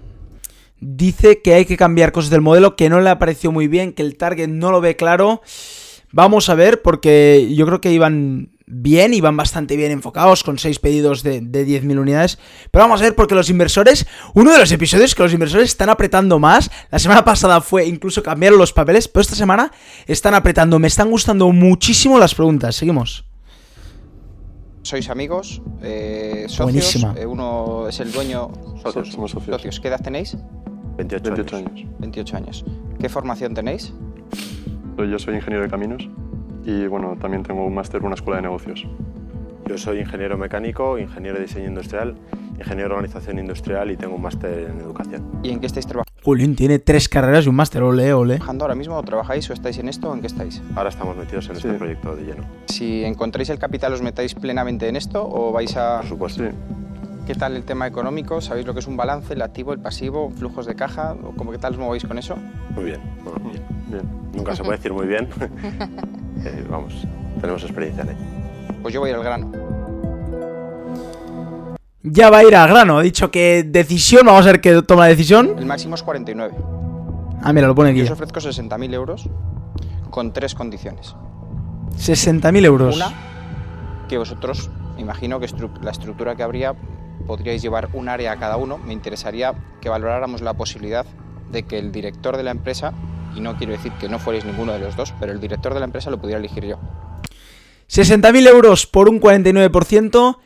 Dice 0.79 1.41
que 1.41 1.56
hay 1.56 1.65
que 1.65 1.75
cambiar 1.75 2.12
cosas 2.12 2.30
del 2.30 2.41
modelo, 2.41 2.75
que 2.75 2.89
no 2.89 3.01
le 3.01 3.09
ha 3.09 3.19
parecido 3.19 3.51
muy 3.51 3.68
bien, 3.68 3.94
que 3.94 4.03
el 4.03 4.15
target 4.15 4.47
no 4.47 4.71
lo 4.71 4.80
ve 4.80 4.95
claro. 4.95 5.41
Vamos 6.12 6.50
a 6.50 6.56
ver, 6.56 6.81
porque 6.81 7.53
yo 7.53 7.65
creo 7.65 7.81
que 7.81 7.91
iban 7.91 8.56
bien 8.68 9.14
y 9.14 9.22
van 9.22 9.38
bastante 9.38 9.78
bien 9.78 9.92
enfocados 9.92 10.44
con 10.44 10.60
6 10.60 10.80
pedidos 10.80 11.24
de, 11.24 11.42
de 11.42 11.66
10.000 11.66 12.00
unidades. 12.00 12.38
Pero 12.69 12.84
vamos 12.84 13.02
a 13.02 13.06
ver 13.06 13.16
porque 13.16 13.34
los 13.34 13.50
inversores, 13.50 14.06
uno 14.34 14.52
de 14.52 14.60
los 14.60 14.72
episodios 14.72 15.16
que 15.16 15.24
los 15.24 15.34
inversores 15.34 15.69
están 15.69 15.90
apretando 15.90 16.38
más, 16.38 16.69
la 16.92 17.00
semana 17.00 17.24
pasada 17.24 17.62
fue 17.62 17.88
incluso 17.88 18.22
cambiar 18.22 18.54
los 18.54 18.74
papeles, 18.74 19.08
pero 19.08 19.22
esta 19.22 19.36
semana 19.36 19.72
están 20.06 20.34
apretando. 20.34 20.78
Me 20.80 20.88
están 20.88 21.10
gustando 21.10 21.50
muchísimo 21.52 22.19
las 22.19 22.36
preguntas. 22.36 22.75
Seguimos. 22.75 23.25
Sois 24.84 25.10
amigos, 25.10 25.62
eh, 25.81 26.46
socios, 26.48 26.96
eh, 27.18 27.25
uno 27.25 27.88
es 27.90 28.00
el 28.00 28.12
dueño. 28.12 28.52
Socios, 28.81 29.12
somos 29.12 29.31
socios. 29.31 29.80
¿Qué 29.81 29.88
edad 29.90 30.02
tenéis? 30.02 30.38
28, 30.98 31.24
28 31.24 31.56
años. 31.58 31.72
años. 31.72 31.90
28 32.00 32.38
años. 32.38 32.66
¿Qué 33.00 33.10
formación 33.10 33.54
tenéis? 33.54 33.94
Yo 34.98 35.19
soy 35.19 35.36
ingeniero 35.36 35.64
de 35.64 35.69
caminos 35.69 36.10
y 36.68 36.86
bueno, 36.86 37.16
también 37.19 37.44
tengo 37.44 37.66
un 37.66 37.74
máster 37.74 38.02
en 38.02 38.08
una 38.08 38.16
escuela 38.16 38.38
de 38.38 38.42
negocios. 38.42 38.86
Yo 39.68 39.78
soy 39.78 40.00
ingeniero 40.00 40.38
mecánico, 40.38 41.00
ingeniero 41.00 41.38
de 41.38 41.44
diseño 41.44 41.69
industrial, 41.69 42.16
ingeniero 42.59 42.90
de 42.90 42.95
organización 42.95 43.40
industrial 43.40 43.90
y 43.90 43.95
tengo 43.95 44.16
un 44.16 44.21
máster 44.21 44.68
en 44.71 44.81
educación. 44.81 45.24
¿Y 45.44 45.52
en 45.52 45.62
qué 45.62 45.68
estáis 45.68 45.88
trabajando? 45.88 46.12
Julín 46.21 46.57
tiene 46.57 46.80
tres 46.80 47.07
carreras 47.07 47.45
y 47.45 47.50
un 47.50 47.56
máster, 47.56 47.83
ole, 47.83 48.12
ole. 48.12 48.36
¿Trabajando 48.36 48.66
ahora 48.66 48.76
mismo? 48.76 49.02
¿Trabajáis 49.04 49.50
o 49.50 49.54
estáis 49.54 49.78
en 49.78 49.88
esto 49.88 50.09
o 50.09 50.14
en 50.14 50.19
qué 50.19 50.28
estáis? 50.28 50.62
Ahora 50.76 50.90
estamos 50.90 51.16
metidos 51.16 51.50
en 51.50 51.56
este 51.56 51.71
proyecto 51.74 52.18
de 52.18 52.24
lleno. 52.24 52.44
Si 52.66 53.06
encontráis 53.06 53.50
el 53.50 53.59
capital, 53.59 53.94
¿os 53.94 54.02
metáis 54.02 54.36
plenamente 54.36 54.90
en 54.90 54.97
esto 54.97 55.26
o 55.26 55.54
vais 55.54 55.78
a...? 55.78 56.00
Por 56.00 56.09
supuesto. 56.09 56.44
Sí. 56.44 56.50
¿Qué 57.26 57.36
tal 57.36 57.56
el 57.56 57.64
tema 57.64 57.88
económico? 57.88 58.42
¿Sabéis 58.42 58.68
lo 58.68 58.74
que 58.74 58.81
es 58.81 58.88
un 58.88 58.97
balance, 58.97 59.33
el 59.33 59.42
activo, 59.42 59.71
el 59.71 59.80
pasivo, 59.80 60.31
flujos 60.31 60.66
de 60.66 60.76
caja? 60.76 61.16
¿Cómo 61.38 61.52
qué 61.52 61.59
tal 61.59 61.74
os 61.74 61.80
movéis 61.80 62.04
con 62.04 62.18
eso? 62.18 62.36
Muy 62.76 62.83
bien, 62.83 63.00
bien. 63.24 63.64
bien. 63.88 64.04
Nunca 64.33 64.54
se 64.54 64.64
puede 64.64 64.78
decir 64.78 64.92
muy 64.92 65.07
bien. 65.07 65.30
Eh, 66.45 66.65
vamos, 66.69 66.94
tenemos 67.39 67.63
experiencia 67.63 68.03
en 68.03 68.09
ello. 68.09 68.19
Pues 68.81 68.94
yo 68.94 68.99
voy 68.99 69.09
a 69.09 69.11
ir 69.11 69.17
al 69.17 69.23
grano. 69.23 69.51
Ya 72.03 72.29
va 72.29 72.37
a 72.39 72.44
ir 72.44 72.56
al 72.56 72.69
grano. 72.69 72.99
Ha 72.99 73.01
dicho 73.01 73.31
que 73.31 73.63
decisión, 73.63 74.25
vamos 74.25 74.45
a 74.45 74.51
ver 74.51 74.61
qué 74.61 74.81
toma 74.81 75.03
la 75.03 75.09
decisión. 75.09 75.56
El 75.57 75.65
máximo 75.65 75.95
es 75.95 76.03
49. 76.03 76.56
Ah, 77.41 77.53
mira, 77.53 77.67
lo 77.67 77.75
pone 77.75 77.89
aquí. 77.89 77.99
Yo 77.99 78.06
os 78.06 78.11
ofrezco 78.11 78.39
60.000 78.39 78.94
euros 78.94 79.29
con 80.09 80.33
tres 80.33 80.56
condiciones. 80.56 81.15
60.000 81.97 82.65
euros. 82.65 82.95
Una, 82.95 83.11
que 84.07 84.17
vosotros, 84.17 84.69
imagino 84.97 85.39
que 85.39 85.47
la 85.81 85.91
estructura 85.91 86.35
que 86.35 86.44
habría 86.44 86.75
podríais 87.25 87.61
llevar 87.61 87.89
un 87.94 88.09
área 88.09 88.31
a 88.31 88.37
cada 88.37 88.57
uno. 88.57 88.77
Me 88.77 88.94
interesaría 88.94 89.53
que 89.81 89.89
valoráramos 89.89 90.41
la 90.41 90.53
posibilidad 90.53 91.06
de 91.51 91.63
que 91.63 91.79
el 91.79 91.91
director 91.91 92.37
de 92.37 92.44
la 92.44 92.51
empresa 92.51 92.94
y 93.37 93.41
no 93.41 93.56
quiero 93.56 93.73
decir 93.73 93.91
que 93.94 94.09
no 94.09 94.19
fuerais 94.19 94.45
ninguno 94.45 94.73
de 94.73 94.79
los 94.79 94.95
dos, 94.95 95.13
pero 95.19 95.31
el 95.31 95.39
director 95.39 95.73
de 95.73 95.79
la 95.79 95.85
empresa 95.85 96.09
lo 96.09 96.19
pudiera 96.19 96.39
elegir 96.39 96.65
yo. 96.65 96.79
60.000 97.89 98.47
euros 98.47 98.85
por 98.87 99.07
un 99.07 99.21
49%, 99.21 100.37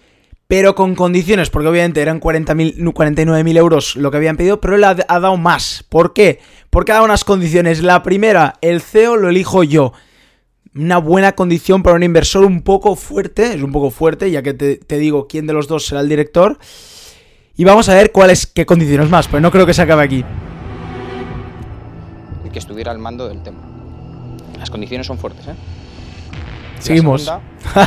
pero 0.47 0.75
con 0.75 0.95
condiciones, 0.95 1.49
porque 1.49 1.69
obviamente 1.69 2.01
eran 2.01 2.19
49.000 2.19 3.57
euros 3.57 3.95
lo 3.95 4.11
que 4.11 4.17
habían 4.17 4.37
pedido, 4.37 4.59
pero 4.59 4.75
él 4.75 4.83
ha, 4.83 4.93
dado 4.93 5.37
más. 5.37 5.85
¿Por 5.87 6.13
qué? 6.13 6.39
Porque 6.69 6.91
ha 6.91 6.95
dado 6.95 7.05
unas 7.05 7.23
condiciones. 7.23 7.81
La 7.81 8.03
primera, 8.03 8.55
el 8.61 8.81
CEO 8.81 9.15
lo 9.15 9.29
elijo 9.29 9.63
yo. 9.63 9.93
Una 10.75 10.97
buena 10.97 11.33
condición 11.33 11.83
para 11.83 11.95
un 11.95 12.03
inversor 12.03 12.45
un 12.45 12.61
poco 12.61 12.95
fuerte, 12.95 13.53
es 13.53 13.63
un 13.63 13.71
poco 13.71 13.91
fuerte, 13.91 14.29
ya 14.29 14.41
que 14.41 14.53
te, 14.53 14.75
te 14.75 14.97
digo 14.99 15.27
quién 15.27 15.47
de 15.47 15.53
los 15.53 15.67
dos 15.67 15.85
será 15.85 16.01
el 16.01 16.09
director. 16.09 16.59
Y 17.55 17.63
vamos 17.63 17.89
a 17.89 17.95
ver 17.95 18.11
cuáles, 18.11 18.45
qué 18.47 18.65
condiciones 18.65 19.09
más, 19.09 19.27
pues 19.27 19.41
no 19.41 19.51
creo 19.51 19.65
que 19.65 19.73
se 19.73 19.81
acabe 19.81 20.03
aquí. 20.03 20.25
Que 22.51 22.59
estuviera 22.59 22.91
al 22.91 22.99
mando 22.99 23.27
del 23.27 23.43
tema. 23.43 23.59
Las 24.57 24.69
condiciones 24.69 25.07
son 25.07 25.17
fuertes, 25.17 25.47
¿eh? 25.47 25.55
Seguimos. 26.79 27.31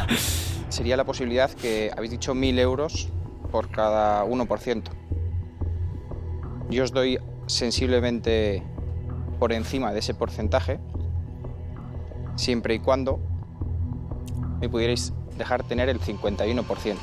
sería 0.68 0.96
la 0.96 1.04
posibilidad 1.04 1.50
que 1.50 1.90
habéis 1.96 2.10
dicho 2.10 2.34
1.000 2.34 2.58
euros 2.58 3.08
por 3.50 3.70
cada 3.70 4.24
1%. 4.24 4.82
Yo 6.70 6.82
os 6.82 6.92
doy 6.92 7.18
sensiblemente 7.46 8.62
por 9.38 9.52
encima 9.52 9.92
de 9.92 10.00
ese 10.00 10.14
porcentaje, 10.14 10.80
siempre 12.36 12.74
y 12.74 12.78
cuando 12.80 13.20
me 14.60 14.68
pudierais 14.68 15.12
dejar 15.38 15.62
tener 15.62 15.88
el 15.88 16.00
51%. 16.00 16.96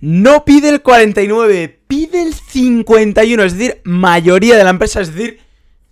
No 0.00 0.44
pide 0.44 0.68
el 0.68 0.82
49, 0.82 1.80
pide 1.88 2.22
el 2.22 2.34
51, 2.34 3.42
es 3.42 3.58
decir, 3.58 3.80
mayoría 3.84 4.56
de 4.56 4.62
la 4.62 4.70
empresa, 4.70 5.00
es 5.00 5.12
decir, 5.12 5.40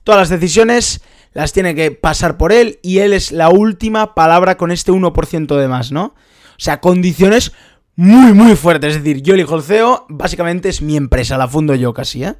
todas 0.06 0.20
las 0.20 0.28
decisiones 0.28 1.00
las 1.32 1.52
tiene 1.52 1.74
que 1.74 1.90
pasar 1.90 2.38
por 2.38 2.52
él 2.52 2.78
y 2.80 2.98
él 2.98 3.12
es 3.12 3.32
la 3.32 3.48
última 3.50 4.14
palabra 4.14 4.56
con 4.56 4.70
este 4.70 4.92
1% 4.92 5.56
de 5.56 5.66
más, 5.68 5.90
¿no? 5.90 6.04
O 6.04 6.58
sea, 6.58 6.80
condiciones 6.80 7.52
muy, 7.96 8.32
muy 8.32 8.54
fuertes. 8.54 8.94
Es 8.94 9.02
decir, 9.02 9.20
yo 9.22 9.34
elijo 9.34 9.56
el 9.56 9.64
CEO, 9.64 10.06
básicamente 10.08 10.68
es 10.68 10.80
mi 10.80 10.96
empresa, 10.96 11.36
la 11.36 11.48
fundo 11.48 11.74
yo 11.74 11.92
casi, 11.92 12.22
¿eh? 12.22 12.36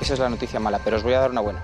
Esa 0.00 0.14
es 0.14 0.18
la 0.18 0.28
noticia 0.28 0.58
mala, 0.58 0.80
pero 0.82 0.96
os 0.96 1.04
voy 1.04 1.12
a 1.12 1.20
dar 1.20 1.30
una 1.30 1.42
buena. 1.42 1.62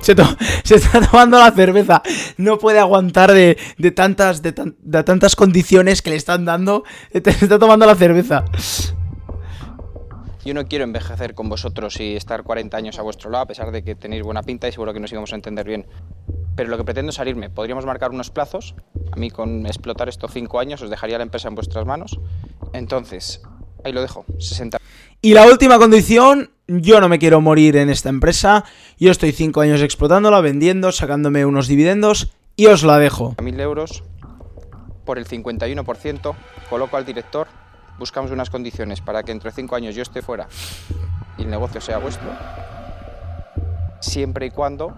Se, 0.00 0.12
está 0.74 1.02
tomando 1.02 1.38
la 1.38 1.50
cerveza. 1.50 2.02
No 2.38 2.58
puede 2.58 2.78
aguantar 2.78 3.30
de, 3.32 3.56
tantas, 3.94 4.40
de, 4.40 4.52
tantas 4.52 5.36
condiciones 5.36 6.00
que 6.00 6.10
le 6.10 6.16
están 6.16 6.46
dando. 6.46 6.84
Se 7.12 7.18
está 7.18 7.58
tomando 7.58 7.84
la 7.84 7.94
cerveza. 7.94 8.46
Yo 10.44 10.52
no 10.52 10.66
quiero 10.66 10.84
envejecer 10.84 11.34
con 11.34 11.48
vosotros 11.48 11.98
y 12.00 12.16
estar 12.16 12.42
40 12.42 12.76
años 12.76 12.98
a 12.98 13.02
vuestro 13.02 13.30
lado, 13.30 13.44
a 13.44 13.46
pesar 13.46 13.70
de 13.70 13.82
que 13.82 13.94
tenéis 13.94 14.22
buena 14.22 14.42
pinta 14.42 14.68
y 14.68 14.72
seguro 14.72 14.92
que 14.92 15.00
nos 15.00 15.10
íbamos 15.10 15.32
a 15.32 15.36
entender 15.36 15.66
bien. 15.66 15.86
Pero 16.54 16.68
lo 16.68 16.76
que 16.76 16.84
pretendo 16.84 17.10
es 17.10 17.16
salirme. 17.16 17.48
Podríamos 17.48 17.86
marcar 17.86 18.10
unos 18.10 18.30
plazos. 18.30 18.74
A 19.10 19.16
mí 19.16 19.30
con 19.30 19.64
explotar 19.64 20.10
estos 20.10 20.30
5 20.32 20.60
años 20.60 20.82
os 20.82 20.90
dejaría 20.90 21.16
la 21.16 21.24
empresa 21.24 21.48
en 21.48 21.54
vuestras 21.54 21.86
manos. 21.86 22.20
Entonces, 22.74 23.40
ahí 23.84 23.92
lo 23.94 24.02
dejo. 24.02 24.26
60. 24.38 24.76
Y 25.22 25.32
la 25.32 25.46
última 25.46 25.78
condición, 25.78 26.50
yo 26.68 27.00
no 27.00 27.08
me 27.08 27.18
quiero 27.18 27.40
morir 27.40 27.76
en 27.78 27.88
esta 27.88 28.10
empresa. 28.10 28.66
Yo 28.98 29.10
estoy 29.10 29.32
5 29.32 29.62
años 29.62 29.80
explotándola, 29.80 30.42
vendiendo, 30.42 30.92
sacándome 30.92 31.46
unos 31.46 31.68
dividendos 31.68 32.34
y 32.54 32.66
os 32.66 32.82
la 32.82 32.98
dejo. 32.98 33.34
1.000 33.36 33.60
euros 33.60 34.04
por 35.06 35.16
el 35.16 35.26
51%. 35.26 36.34
Coloco 36.68 36.98
al 36.98 37.06
director 37.06 37.48
buscamos 37.98 38.30
unas 38.30 38.50
condiciones 38.50 39.00
para 39.00 39.22
que 39.22 39.32
entre 39.32 39.52
cinco 39.52 39.76
años 39.76 39.94
yo 39.94 40.02
esté 40.02 40.22
fuera 40.22 40.48
y 41.38 41.42
el 41.42 41.50
negocio 41.50 41.80
sea 41.80 41.98
vuestro, 41.98 42.28
siempre 44.00 44.46
y 44.46 44.50
cuando 44.50 44.94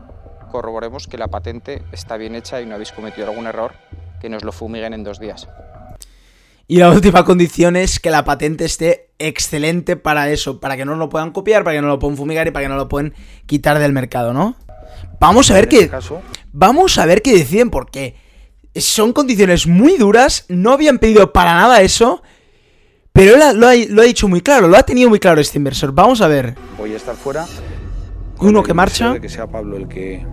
corroboremos 0.51 1.07
que 1.07 1.19
la 1.19 1.29
patente 1.29 1.83
está 1.93 2.17
bien 2.17 2.35
hecha 2.35 2.61
y 2.61 2.67
no 2.67 2.75
habéis 2.75 2.93
cometido 2.93 3.29
algún 3.29 3.47
error, 3.47 3.75
que 4.21 4.29
nos 4.29 4.45
lo 4.45 4.53
fumiguen 4.53 4.95
en 4.95 5.05
dos 5.05 5.19
días. 5.19 5.49
Y 6.69 6.79
la 6.79 6.91
última 6.91 7.25
condición 7.25 7.77
es 7.77 8.01
que 8.01 8.11
la 8.11 8.25
patente 8.25 8.65
esté 8.65 9.11
excelente 9.19 9.97
para 9.97 10.31
eso, 10.31 10.59
para 10.59 10.77
que 10.77 10.85
no 10.85 10.97
lo 10.97 11.09
puedan 11.09 11.31
copiar, 11.31 11.63
para 11.63 11.77
que 11.77 11.83
no 11.83 11.87
lo 11.87 11.99
puedan 11.99 12.17
fumigar 12.17 12.49
y 12.49 12.51
para 12.51 12.65
que 12.65 12.69
no 12.69 12.77
lo 12.77 12.89
puedan 12.89 13.15
quitar 13.47 13.79
del 13.79 13.93
mercado, 13.93 14.33
¿no? 14.33 14.57
Vamos 15.21 15.51
a 15.51 15.55
ver 15.55 15.69
qué. 15.69 15.83
Este 15.83 15.99
vamos 16.53 16.99
a 16.99 17.07
ver 17.07 17.23
qué 17.23 17.35
deciden, 17.35 17.71
porque 17.71 18.17
son 18.75 19.13
condiciones 19.13 19.67
muy 19.67 19.97
duras, 19.97 20.45
no 20.49 20.73
habían 20.73 20.99
pedido 20.99 21.33
para 21.33 21.55
nada 21.55 21.83
eso, 21.83 22.23
pero 23.17 23.35
él 23.35 23.59
lo 23.59 23.67
ha, 23.67 24.05
dicho 24.05 24.29
muy 24.29 24.43
claro, 24.43 24.69
lo 24.69 24.77
ha 24.77 24.83
tenido 24.83 25.09
muy 25.09 25.19
claro 25.19 25.41
este 25.41 25.57
inversor. 25.57 25.91
Vamos 25.93 26.21
a 26.21 26.29
ver. 26.29 26.55
Voy 26.77 26.93
a 26.93 26.97
estar 26.97 27.15
fuera. 27.15 27.47
Uno 28.41 28.63
que 28.63 28.75
marcha. 28.75 29.15
De 29.15 29.23
que 29.23 29.31
sea 29.31 29.47
Pablo 29.47 29.79
el 29.79 29.89
que, 29.89 30.27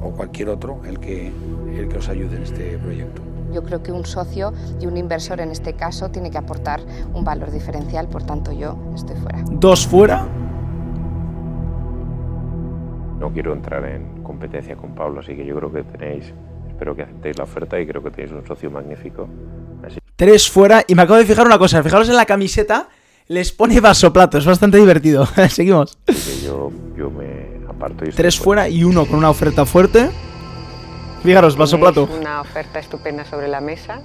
o 0.00 0.12
cualquier 0.12 0.48
otro, 0.48 0.80
el 0.86 1.00
que, 1.00 1.32
el 1.76 1.88
que 1.88 1.98
os 1.98 2.08
ayude 2.08 2.36
en 2.36 2.44
este 2.44 2.78
proyecto. 2.78 3.20
Yo 3.52 3.64
creo 3.64 3.82
que 3.82 3.90
un 3.90 4.06
socio 4.06 4.52
y 4.80 4.86
un 4.86 4.96
inversor 4.96 5.40
en 5.40 5.50
este 5.50 5.72
caso 5.72 6.12
tiene 6.12 6.30
que 6.30 6.38
aportar 6.38 6.80
un 7.12 7.24
valor 7.24 7.50
diferencial, 7.50 8.08
por 8.08 8.22
tanto 8.22 8.52
yo 8.52 8.78
estoy 8.94 9.16
fuera. 9.16 9.42
¿Dos 9.50 9.88
fuera? 9.88 10.24
No 13.18 13.32
quiero 13.32 13.52
entrar 13.52 13.84
en 13.86 14.22
competencia 14.22 14.76
con 14.76 14.94
Pablo, 14.94 15.18
así 15.18 15.34
que 15.34 15.44
yo 15.44 15.56
creo 15.56 15.72
que 15.72 15.82
tenéis, 15.82 16.32
espero 16.68 16.94
que 16.94 17.02
aceptéis 17.02 17.38
la 17.38 17.44
oferta 17.44 17.80
y 17.80 17.86
creo 17.88 18.04
que 18.04 18.12
tenéis 18.12 18.32
un 18.32 18.46
socio 18.46 18.70
magnífico. 18.70 19.28
Tres 20.16 20.48
fuera. 20.50 20.84
Y 20.86 20.94
me 20.94 21.02
acabo 21.02 21.18
de 21.18 21.26
fijar 21.26 21.46
una 21.46 21.58
cosa. 21.58 21.82
Fijaros 21.82 22.08
en 22.08 22.16
la 22.16 22.26
camiseta. 22.26 22.88
Les 23.28 23.52
pone 23.52 23.80
vasoplato. 23.80 24.38
Es 24.38 24.44
bastante 24.44 24.78
divertido. 24.78 25.26
Seguimos. 25.50 25.98
yo, 26.42 26.70
me 27.10 27.66
aparto 27.68 28.04
Tres 28.14 28.38
fuera 28.38 28.68
y 28.68 28.84
uno 28.84 29.06
con 29.06 29.18
una 29.18 29.30
oferta 29.30 29.64
fuerte. 29.64 30.10
Fijaros, 31.22 31.56
vasoplato. 31.56 32.08
Una 32.18 32.40
oferta 32.40 32.78
estupenda 32.78 33.24
sobre 33.24 33.48
la 33.48 33.60
mesa. 33.60 34.02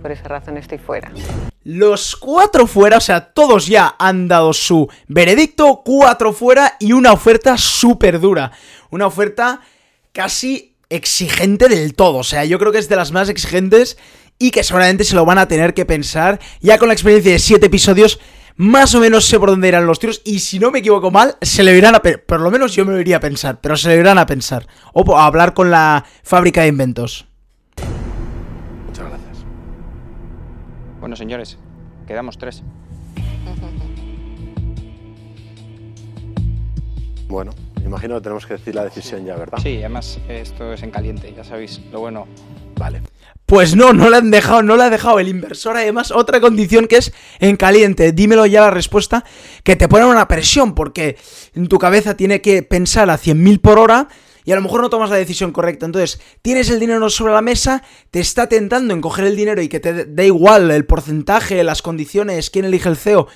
Por 0.00 0.12
esa 0.12 0.28
razón 0.28 0.56
estoy 0.56 0.78
fuera. 0.78 1.10
Los 1.64 2.16
cuatro 2.16 2.66
fuera, 2.66 2.96
o 2.96 3.00
sea, 3.00 3.32
todos 3.32 3.66
ya 3.66 3.96
han 3.98 4.28
dado 4.28 4.52
su 4.52 4.88
veredicto, 5.08 5.82
cuatro 5.84 6.32
fuera 6.32 6.76
y 6.78 6.92
una 6.92 7.12
oferta 7.12 7.58
súper 7.58 8.20
dura. 8.20 8.52
Una 8.90 9.06
oferta 9.06 9.60
casi 10.12 10.76
exigente 10.88 11.68
del 11.68 11.94
todo, 11.94 12.18
o 12.18 12.24
sea, 12.24 12.44
yo 12.46 12.58
creo 12.58 12.72
que 12.72 12.78
es 12.78 12.88
de 12.88 12.96
las 12.96 13.12
más 13.12 13.28
exigentes 13.28 13.98
y 14.38 14.50
que 14.50 14.62
seguramente 14.62 15.04
se 15.04 15.14
lo 15.14 15.24
van 15.24 15.38
a 15.38 15.48
tener 15.48 15.74
que 15.74 15.84
pensar. 15.84 16.38
Ya 16.60 16.78
con 16.78 16.88
la 16.88 16.94
experiencia 16.94 17.32
de 17.32 17.38
7 17.38 17.66
episodios, 17.66 18.20
más 18.56 18.94
o 18.94 19.00
menos 19.00 19.24
sé 19.24 19.38
por 19.38 19.50
dónde 19.50 19.68
irán 19.68 19.86
los 19.86 19.98
tiros. 19.98 20.20
Y 20.24 20.40
si 20.40 20.58
no 20.58 20.70
me 20.70 20.80
equivoco 20.80 21.10
mal, 21.10 21.36
se 21.40 21.62
le 21.62 21.76
irán 21.76 21.94
a 21.94 22.00
Por 22.00 22.40
lo 22.40 22.50
menos 22.50 22.74
yo 22.74 22.84
me 22.84 22.92
lo 22.92 23.00
iría 23.00 23.18
a 23.18 23.20
pensar, 23.20 23.60
pero 23.60 23.76
se 23.76 23.88
le 23.88 23.96
irán 23.96 24.18
a 24.18 24.26
pensar. 24.26 24.66
O 24.92 25.16
a 25.16 25.26
hablar 25.26 25.54
con 25.54 25.70
la 25.70 26.04
fábrica 26.22 26.62
de 26.62 26.68
inventos. 26.68 27.26
Muchas 28.86 29.08
gracias. 29.08 29.38
Bueno, 31.00 31.16
señores, 31.16 31.58
quedamos 32.06 32.38
tres. 32.38 32.62
Bueno, 37.28 37.52
me 37.76 37.84
imagino 37.84 38.14
que 38.14 38.22
tenemos 38.22 38.46
que 38.46 38.54
decir 38.54 38.74
la 38.74 38.84
decisión 38.84 39.26
ya, 39.26 39.36
¿verdad? 39.36 39.58
Sí, 39.62 39.76
además 39.80 40.18
esto 40.28 40.72
es 40.72 40.82
en 40.82 40.90
caliente, 40.90 41.30
ya 41.36 41.44
sabéis. 41.44 41.78
Lo 41.92 42.00
bueno. 42.00 42.26
Vale. 42.78 43.02
Pues 43.44 43.74
no, 43.74 43.94
no 43.94 44.10
le 44.10 44.18
han 44.18 44.30
dejado, 44.30 44.62
no 44.62 44.76
le 44.76 44.84
ha 44.84 44.90
dejado 44.90 45.18
el 45.20 45.28
inversor. 45.28 45.76
Además, 45.76 46.10
otra 46.10 46.40
condición 46.40 46.86
que 46.86 46.98
es 46.98 47.12
en 47.40 47.56
caliente. 47.56 48.12
Dímelo 48.12 48.44
ya 48.44 48.60
la 48.60 48.70
respuesta, 48.70 49.24
que 49.64 49.74
te 49.74 49.88
pone 49.88 50.04
una 50.04 50.28
presión, 50.28 50.74
porque 50.74 51.16
en 51.54 51.66
tu 51.66 51.78
cabeza 51.78 52.14
tiene 52.14 52.42
que 52.42 52.62
pensar 52.62 53.08
a 53.08 53.18
100.000 53.18 53.60
por 53.60 53.78
hora 53.78 54.08
y 54.44 54.52
a 54.52 54.54
lo 54.54 54.62
mejor 54.62 54.82
no 54.82 54.90
tomas 54.90 55.10
la 55.10 55.16
decisión 55.16 55.52
correcta. 55.52 55.86
Entonces, 55.86 56.20
tienes 56.42 56.70
el 56.70 56.78
dinero 56.78 57.08
sobre 57.10 57.32
la 57.32 57.42
mesa, 57.42 57.82
te 58.10 58.20
está 58.20 58.48
tentando 58.48 58.92
en 58.94 59.00
coger 59.00 59.24
el 59.24 59.36
dinero 59.36 59.62
y 59.62 59.68
que 59.68 59.80
te 59.80 60.04
da 60.04 60.24
igual 60.24 60.70
el 60.70 60.84
porcentaje, 60.84 61.64
las 61.64 61.82
condiciones, 61.82 62.50
quién 62.50 62.64
elige 62.64 62.88
el 62.88 62.96
CEO. 62.96 63.28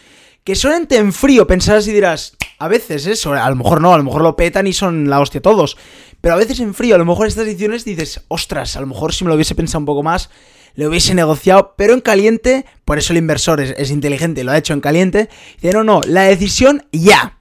Que 0.44 0.54
solamente 0.54 0.96
en 0.96 1.12
frío 1.12 1.46
pensarás 1.46 1.86
y 1.86 1.92
dirás, 1.92 2.36
a 2.62 2.68
veces 2.68 3.08
eso, 3.08 3.32
a 3.32 3.50
lo 3.50 3.56
mejor 3.56 3.80
no, 3.80 3.92
a 3.92 3.98
lo 3.98 4.04
mejor 4.04 4.22
lo 4.22 4.36
petan 4.36 4.68
y 4.68 4.72
son 4.72 5.10
la 5.10 5.18
hostia 5.18 5.42
todos. 5.42 5.76
Pero 6.20 6.36
a 6.36 6.38
veces 6.38 6.60
en 6.60 6.74
frío, 6.74 6.94
a 6.94 6.98
lo 6.98 7.04
mejor 7.04 7.26
estas 7.26 7.44
ediciones 7.44 7.84
dices, 7.84 8.22
ostras, 8.28 8.76
a 8.76 8.80
lo 8.80 8.86
mejor 8.86 9.12
si 9.12 9.24
me 9.24 9.30
lo 9.30 9.34
hubiese 9.34 9.56
pensado 9.56 9.80
un 9.80 9.86
poco 9.86 10.04
más, 10.04 10.30
le 10.76 10.86
hubiese 10.86 11.12
negociado, 11.16 11.74
pero 11.76 11.92
en 11.92 12.00
caliente, 12.00 12.64
por 12.84 12.98
eso 12.98 13.12
el 13.12 13.18
inversor 13.18 13.60
es, 13.60 13.90
inteligente, 13.90 14.44
lo 14.44 14.52
ha 14.52 14.58
hecho 14.58 14.74
en 14.74 14.80
caliente. 14.80 15.28
Dice, 15.60 15.74
no, 15.74 15.82
no, 15.82 16.02
la 16.06 16.22
decisión 16.22 16.86
ya. 16.92 17.40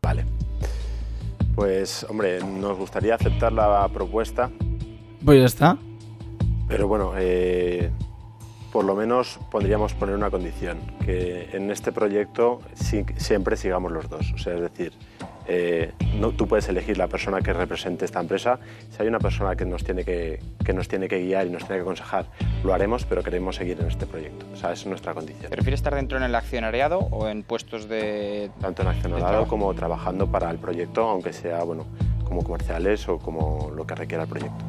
Vale. 0.00 0.24
Pues, 1.54 2.06
hombre, 2.08 2.42
nos 2.42 2.78
gustaría 2.78 3.16
aceptar 3.16 3.52
la 3.52 3.86
propuesta. 3.92 4.50
Pues 5.22 5.40
ya 5.40 5.44
está. 5.44 5.78
Pero 6.68 6.88
bueno, 6.88 7.12
eh, 7.18 7.90
por 8.72 8.84
lo 8.84 8.94
menos 8.94 9.38
podríamos 9.50 9.94
poner 9.94 10.14
una 10.14 10.30
condición, 10.30 10.78
que 11.04 11.50
en 11.52 11.70
este 11.70 11.92
proyecto 11.92 12.60
siempre 13.16 13.56
sigamos 13.56 13.92
los 13.92 14.08
dos. 14.08 14.32
O 14.32 14.38
sea, 14.38 14.54
es 14.54 14.60
decir, 14.60 14.92
eh, 15.46 15.92
no, 16.14 16.30
tú 16.30 16.46
puedes 16.46 16.68
elegir 16.68 16.96
la 16.96 17.08
persona 17.08 17.40
que 17.40 17.52
represente 17.52 18.04
esta 18.04 18.20
empresa. 18.20 18.60
Si 18.90 19.02
hay 19.02 19.08
una 19.08 19.18
persona 19.18 19.56
que 19.56 19.64
nos, 19.64 19.82
tiene 19.82 20.04
que, 20.04 20.40
que 20.64 20.72
nos 20.72 20.86
tiene 20.86 21.08
que 21.08 21.18
guiar 21.18 21.46
y 21.46 21.50
nos 21.50 21.64
tiene 21.64 21.76
que 21.76 21.82
aconsejar, 21.82 22.26
lo 22.62 22.72
haremos, 22.72 23.04
pero 23.04 23.22
queremos 23.22 23.56
seguir 23.56 23.80
en 23.80 23.88
este 23.88 24.06
proyecto. 24.06 24.46
O 24.52 24.56
sea, 24.56 24.72
esa 24.72 24.82
es 24.82 24.86
nuestra 24.86 25.14
condición. 25.14 25.50
¿Prefiere 25.50 25.74
estar 25.74 25.94
dentro 25.94 26.18
en 26.18 26.24
el 26.24 26.34
accionariado 26.34 26.98
o 26.98 27.26
en 27.28 27.42
puestos 27.42 27.88
de...? 27.88 28.50
Tanto 28.60 28.82
en 28.82 28.88
accionariado 28.88 29.48
como 29.48 29.74
trabajando 29.74 30.30
para 30.30 30.50
el 30.50 30.58
proyecto, 30.58 31.08
aunque 31.08 31.32
sea 31.32 31.64
bueno, 31.64 31.86
como 32.24 32.44
comerciales 32.44 33.08
o 33.08 33.18
como 33.18 33.72
lo 33.74 33.86
que 33.86 33.96
requiera 33.96 34.22
el 34.22 34.28
proyecto. 34.28 34.64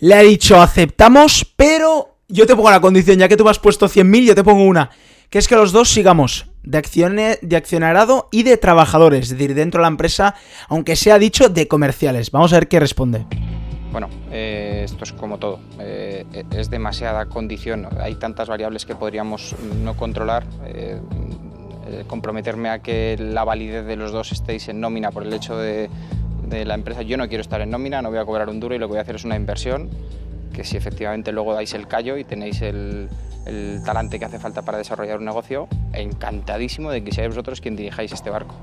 Le 0.00 0.14
ha 0.14 0.20
dicho 0.20 0.60
aceptamos, 0.60 1.44
pero 1.56 2.17
yo 2.28 2.46
te 2.46 2.54
pongo 2.54 2.70
la 2.70 2.80
condición, 2.80 3.18
ya 3.18 3.26
que 3.26 3.36
tú 3.36 3.44
me 3.44 3.50
has 3.50 3.58
puesto 3.58 3.88
100.000, 3.88 4.26
yo 4.26 4.34
te 4.34 4.44
pongo 4.44 4.64
una, 4.64 4.90
que 5.30 5.38
es 5.38 5.48
que 5.48 5.56
los 5.56 5.72
dos 5.72 5.88
sigamos 5.88 6.46
de, 6.62 6.76
acciones, 6.76 7.38
de 7.40 7.56
accionarado 7.56 8.28
y 8.30 8.42
de 8.42 8.58
trabajadores, 8.58 9.24
es 9.24 9.38
decir, 9.38 9.54
dentro 9.54 9.78
de 9.78 9.82
la 9.82 9.88
empresa, 9.88 10.34
aunque 10.68 10.94
sea 10.94 11.18
dicho 11.18 11.48
de 11.48 11.66
comerciales. 11.66 12.30
Vamos 12.30 12.52
a 12.52 12.56
ver 12.56 12.68
qué 12.68 12.80
responde. 12.80 13.24
Bueno, 13.90 14.10
eh, 14.30 14.82
esto 14.84 15.04
es 15.04 15.14
como 15.14 15.38
todo, 15.38 15.60
eh, 15.80 16.26
es 16.50 16.68
demasiada 16.68 17.26
condición, 17.26 17.88
hay 17.98 18.16
tantas 18.16 18.46
variables 18.48 18.84
que 18.84 18.94
podríamos 18.94 19.56
no 19.82 19.96
controlar. 19.96 20.44
Eh, 20.66 21.00
comprometerme 22.06 22.68
a 22.68 22.80
que 22.80 23.16
la 23.18 23.44
validez 23.44 23.86
de 23.86 23.96
los 23.96 24.12
dos 24.12 24.30
estéis 24.30 24.68
en 24.68 24.78
nómina 24.78 25.10
por 25.10 25.22
el 25.22 25.32
hecho 25.32 25.56
de, 25.56 25.88
de 26.46 26.66
la 26.66 26.74
empresa, 26.74 27.00
yo 27.00 27.16
no 27.16 27.26
quiero 27.28 27.40
estar 27.40 27.62
en 27.62 27.70
nómina, 27.70 28.02
no 28.02 28.10
voy 28.10 28.18
a 28.18 28.26
cobrar 28.26 28.50
un 28.50 28.60
duro 28.60 28.74
y 28.74 28.78
lo 28.78 28.88
que 28.88 28.90
voy 28.90 28.98
a 28.98 29.00
hacer 29.00 29.16
es 29.16 29.24
una 29.24 29.36
inversión 29.36 29.88
que 30.58 30.64
si 30.64 30.76
efectivamente 30.76 31.30
luego 31.30 31.54
dais 31.54 31.72
el 31.72 31.86
callo 31.86 32.18
y 32.18 32.24
tenéis 32.24 32.62
el, 32.62 33.08
el 33.46 33.80
talante 33.84 34.18
que 34.18 34.24
hace 34.24 34.40
falta 34.40 34.62
para 34.62 34.78
desarrollar 34.78 35.18
un 35.18 35.24
negocio, 35.24 35.68
encantadísimo 35.92 36.90
de 36.90 37.04
que 37.04 37.12
seáis 37.12 37.28
vosotros 37.28 37.60
quien 37.60 37.76
dirijáis 37.76 38.10
este 38.10 38.28
barco. 38.28 38.56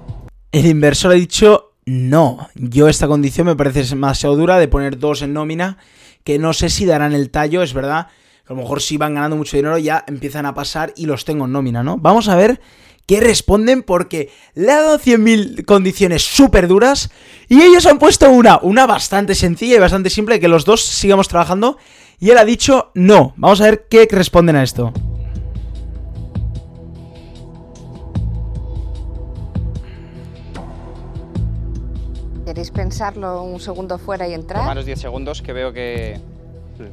El 0.51 0.65
inversor 0.65 1.11
ha 1.11 1.15
dicho 1.15 1.71
no, 1.85 2.49
yo 2.55 2.89
esta 2.89 3.07
condición 3.07 3.47
me 3.47 3.55
parece 3.55 3.83
demasiado 3.83 4.35
dura 4.35 4.59
de 4.59 4.67
poner 4.67 4.99
dos 4.99 5.21
en 5.21 5.31
nómina, 5.31 5.77
que 6.25 6.37
no 6.37 6.51
sé 6.51 6.69
si 6.69 6.85
darán 6.85 7.13
el 7.13 7.29
tallo, 7.29 7.63
es 7.63 7.73
verdad, 7.73 8.07
a 8.47 8.53
lo 8.53 8.61
mejor 8.61 8.81
si 8.81 8.97
van 8.97 9.15
ganando 9.15 9.35
mucho 9.35 9.57
dinero 9.57 9.77
ya 9.77 10.03
empiezan 10.07 10.45
a 10.45 10.53
pasar 10.53 10.93
y 10.95 11.05
los 11.05 11.25
tengo 11.25 11.45
en 11.45 11.51
nómina, 11.51 11.83
¿no? 11.83 11.97
Vamos 11.97 12.27
a 12.27 12.35
ver 12.35 12.61
qué 13.07 13.19
responden 13.19 13.83
porque 13.83 14.29
le 14.53 14.71
ha 14.71 14.81
dado 14.81 14.99
100.000 14.99 15.65
condiciones 15.65 16.23
súper 16.23 16.67
duras 16.67 17.09
y 17.49 17.61
ellos 17.61 17.85
han 17.85 17.99
puesto 17.99 18.29
una, 18.29 18.59
una 18.61 18.85
bastante 18.85 19.35
sencilla 19.35 19.75
y 19.75 19.79
bastante 19.79 20.09
simple, 20.09 20.39
que 20.39 20.47
los 20.47 20.65
dos 20.65 20.83
sigamos 20.83 21.27
trabajando 21.27 21.77
y 22.19 22.29
él 22.29 22.37
ha 22.37 22.45
dicho 22.45 22.91
no. 22.93 23.33
Vamos 23.37 23.61
a 23.61 23.65
ver 23.65 23.87
qué 23.89 24.07
responden 24.09 24.55
a 24.55 24.63
esto. 24.63 24.93
¿Queréis 32.45 32.69
pensarlo 32.69 33.41
un 33.41 33.59
segundo 33.59 33.97
fuera 33.97 34.27
y 34.27 34.33
entrar? 34.35 34.61
Tomaros 34.61 34.85
10 34.85 34.99
segundos 34.99 35.41
que 35.41 35.51
veo 35.51 35.73
que... 35.73 36.19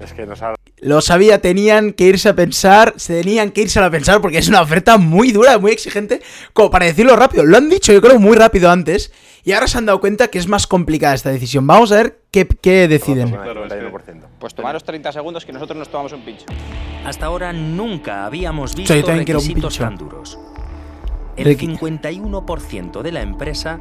Es 0.00 0.12
que 0.14 0.24
nos 0.24 0.40
ha... 0.42 0.54
Lo 0.82 1.00
sabía, 1.00 1.40
tenían 1.40 1.92
que 1.92 2.06
irse 2.06 2.28
a 2.28 2.34
pensar, 2.34 2.94
se 2.96 3.22
tenían 3.22 3.52
que 3.52 3.60
irse 3.60 3.78
a 3.78 3.88
pensar 3.88 4.20
porque 4.20 4.38
es 4.38 4.48
una 4.48 4.60
oferta 4.60 4.98
muy 4.98 5.30
dura, 5.30 5.56
muy 5.56 5.70
exigente, 5.70 6.20
como 6.52 6.72
para 6.72 6.86
decirlo 6.86 7.14
rápido. 7.14 7.44
Lo 7.44 7.56
han 7.56 7.68
dicho 7.68 7.92
yo 7.92 8.02
creo 8.02 8.18
muy 8.18 8.36
rápido 8.36 8.68
antes 8.68 9.12
y 9.44 9.52
ahora 9.52 9.68
se 9.68 9.78
han 9.78 9.86
dado 9.86 10.00
cuenta 10.00 10.26
que 10.26 10.40
es 10.40 10.48
más 10.48 10.66
complicada 10.66 11.14
esta 11.14 11.30
decisión. 11.30 11.68
Vamos 11.68 11.92
a 11.92 11.98
ver 11.98 12.18
qué, 12.32 12.48
qué 12.48 12.88
deciden. 12.88 13.32
Pues 14.40 14.56
tomaros 14.56 14.82
30 14.82 15.12
segundos 15.12 15.44
que 15.46 15.52
nosotros 15.52 15.78
nos 15.78 15.88
tomamos 15.88 16.14
un 16.14 16.24
pincho. 16.24 16.46
Hasta 17.04 17.26
ahora 17.26 17.52
nunca 17.52 18.26
habíamos 18.26 18.74
visto 18.74 18.92
requisitos 18.92 19.78
tan 19.78 19.96
duros. 19.96 20.36
El 21.36 21.56
51% 21.56 23.02
de 23.02 23.12
la 23.12 23.22
empresa 23.22 23.78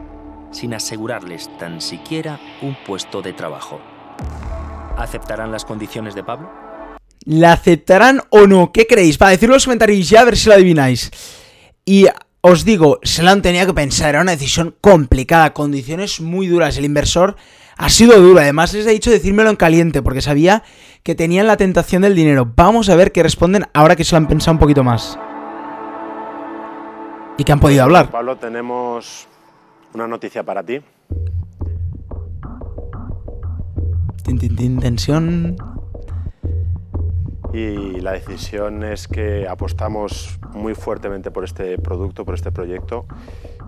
sin 0.51 0.75
asegurarles 0.75 1.49
tan 1.57 1.81
siquiera 1.81 2.39
un 2.61 2.77
puesto 2.85 3.23
de 3.23 3.33
trabajo. 3.33 3.81
¿Aceptarán 4.97 5.51
las 5.51 5.65
condiciones 5.65 6.13
de 6.13 6.23
Pablo? 6.23 6.70
¿La 7.25 7.53
aceptarán 7.53 8.21
o 8.29 8.47
no? 8.47 8.71
¿Qué 8.71 8.87
creéis? 8.87 9.17
Para 9.17 9.31
decirlo 9.31 9.53
en 9.53 9.57
los 9.57 9.65
comentarios 9.65 10.09
ya 10.09 10.21
a 10.21 10.25
ver 10.25 10.37
si 10.37 10.49
lo 10.49 10.55
adivináis. 10.55 11.11
Y 11.85 12.07
os 12.41 12.65
digo, 12.65 12.99
se 13.03 13.21
lo 13.21 13.29
han 13.29 13.43
tenido 13.43 13.67
que 13.67 13.73
pensar, 13.73 14.09
era 14.09 14.21
una 14.21 14.31
decisión 14.31 14.75
complicada, 14.81 15.53
condiciones 15.53 16.19
muy 16.19 16.47
duras. 16.47 16.77
El 16.77 16.85
inversor 16.85 17.35
ha 17.77 17.89
sido 17.89 18.19
duro, 18.19 18.39
además 18.39 18.73
les 18.73 18.87
he 18.87 18.91
dicho 18.91 19.11
decírmelo 19.11 19.49
en 19.51 19.55
caliente, 19.55 20.01
porque 20.01 20.21
sabía 20.21 20.63
que 21.03 21.13
tenían 21.13 21.45
la 21.45 21.57
tentación 21.57 22.01
del 22.01 22.15
dinero. 22.15 22.51
Vamos 22.55 22.89
a 22.89 22.95
ver 22.95 23.11
qué 23.11 23.21
responden 23.21 23.65
ahora 23.73 23.95
que 23.95 24.03
se 24.03 24.13
lo 24.13 24.17
han 24.17 24.27
pensado 24.27 24.53
un 24.53 24.59
poquito 24.59 24.83
más. 24.83 25.19
Y 27.37 27.43
que 27.43 27.51
han 27.51 27.59
podido 27.59 27.83
hablar. 27.83 28.09
Pablo, 28.09 28.37
tenemos 28.37 29.27
una 29.93 30.07
noticia 30.07 30.43
para 30.43 30.63
ti. 30.63 30.81
Tin, 34.23 34.39
tin, 34.39 34.55
tin, 34.55 34.79
tensión. 34.79 35.70
Y 37.53 37.99
la 37.99 38.13
decisión 38.13 38.83
es 38.83 39.07
que 39.07 39.47
apostamos 39.47 40.39
muy 40.53 40.73
fuertemente 40.73 41.31
por 41.31 41.43
este 41.43 41.77
producto, 41.77 42.23
por 42.23 42.35
este 42.35 42.51
proyecto 42.51 43.05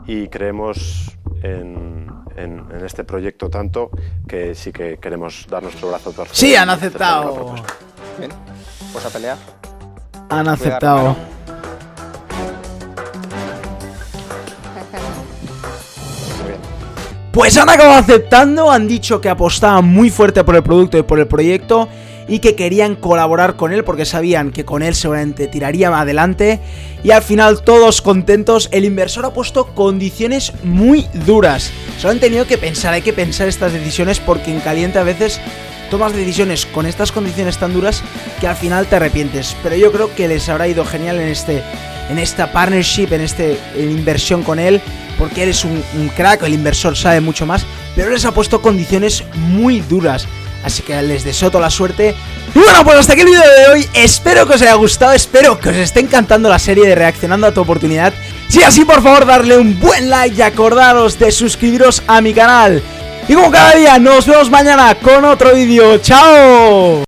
y 0.08 0.28
creemos 0.28 1.18
en, 1.42 2.08
en, 2.36 2.86
este 2.86 3.04
proyecto 3.04 3.50
tanto 3.50 3.90
que 4.28 4.56
sí 4.56 4.72
que 4.72 4.98
queremos 4.98 5.48
dar 5.50 5.64
nuestro 5.64 5.90
brazo 5.90 6.12
a 6.12 6.14
torcer. 6.14 6.36
Sí, 6.36 6.56
han 6.56 6.70
aceptado. 6.70 7.56
Bien, 8.18 8.32
pues 8.92 9.06
a 9.06 9.10
pelear. 9.10 9.38
Han 10.30 10.48
aceptado. 10.48 11.16
Pues 17.32 17.58
han 17.58 17.68
acabado 17.68 18.00
aceptando, 18.00 18.70
han 18.70 18.88
dicho 18.88 19.20
que 19.20 19.28
apostaban 19.28 19.86
muy 19.86 20.12
fuerte 20.12 20.44
por 20.44 20.56
el 20.56 20.62
producto 20.62 21.00
y 21.00 21.02
por 21.02 21.20
el 21.20 21.28
proyecto 21.28 21.90
y 22.28 22.40
que 22.40 22.56
querían 22.56 22.96
colaborar 22.96 23.56
con 23.56 23.74
él 23.74 23.84
porque 23.84 24.06
sabían 24.06 24.52
que 24.52 24.66
con 24.66 24.84
él 24.84 24.96
seguramente 24.96 25.48
tiraría 25.48 25.90
adelante 25.90 26.60
y 27.04 27.12
al 27.12 27.22
final 27.22 27.62
todos 27.64 28.02
contentos, 28.02 28.70
el 28.72 28.86
inversor 28.86 29.26
ha 29.26 29.34
puesto 29.34 29.68
condiciones 29.74 30.54
muy 30.64 31.06
duras. 31.26 31.72
Solo 32.00 32.12
han 32.12 32.20
tenido 32.20 32.48
que 32.48 32.58
pensar, 32.58 32.94
hay 32.94 33.02
que 33.02 33.14
pensar 33.14 33.48
estas 33.48 33.74
decisiones 33.74 34.20
porque 34.20 34.52
en 34.52 34.62
caliente 34.62 35.00
a 35.00 35.04
veces 35.04 35.40
tomas 35.92 36.14
decisiones 36.14 36.66
con 36.66 36.86
estas 36.86 37.12
condiciones 37.12 37.58
tan 37.58 37.74
duras 37.74 38.02
que 38.40 38.48
al 38.48 38.56
final 38.56 38.88
te 38.88 38.96
arrepientes. 38.96 39.56
Pero 39.62 39.76
yo 39.76 39.92
creo 39.92 40.14
que 40.16 40.28
les 40.28 40.48
habrá 40.50 40.68
ido 40.68 40.86
genial 40.86 41.20
en 41.20 41.28
este 41.28 41.62
en 42.10 42.20
esta 42.20 42.52
partnership, 42.52 43.14
en 43.14 43.22
este 43.22 43.58
inversión 43.78 44.44
con 44.44 44.60
él 44.60 44.82
porque 45.18 45.44
eres 45.44 45.64
un 45.64 45.82
crack, 46.16 46.44
el 46.44 46.54
inversor 46.54 46.98
sabe 46.98 47.22
mucho 47.22 47.46
más, 47.46 47.66
pero 47.96 48.12
les 48.12 48.26
ha 48.26 48.34
puesto 48.34 48.62
condiciones 48.62 49.24
muy 49.36 49.80
duras. 49.80 50.28
Así 50.64 50.82
que 50.82 51.02
les 51.02 51.24
deseo 51.24 51.52
toda 51.52 51.64
la 51.64 51.70
suerte. 51.70 52.16
Y 52.56 52.60
bueno, 52.60 52.84
pues 52.84 52.98
hasta 52.98 53.14
aquí 53.14 53.22
el 53.22 53.28
vídeo 53.28 53.42
de 53.42 53.68
hoy. 53.72 53.90
Espero 53.94 54.48
que 54.48 54.54
os 54.54 54.62
haya 54.62 54.74
gustado, 54.76 55.14
espero 55.14 55.60
que 55.60 55.70
os 55.70 55.76
esté 55.76 56.00
encantando 56.00 56.50
la 56.50 56.60
serie 56.60 56.88
de 56.88 56.96
reaccionando 56.96 57.48
a 57.48 57.54
tu 57.54 57.62
oportunidad. 57.62 58.14
Si 58.48 58.62
así, 58.62 58.86
por 58.86 59.02
favor, 59.02 59.26
darle 59.26 59.58
un 59.58 59.80
buen 59.80 60.10
like 60.10 60.38
y 60.38 60.42
acordaros 60.42 61.18
de 61.18 61.32
suscribiros 61.32 62.04
a 62.08 62.22
mi 62.22 62.34
canal. 62.34 62.82
Y 63.28 63.34
como 63.34 63.52
cada 63.52 63.74
día, 63.76 63.98
nos 64.00 64.26
vemos 64.26 64.50
mañana 64.50 64.96
con 64.96 65.26
otro 65.26 65.54
vídeo. 65.54 65.98
¡Chao! 65.98 67.02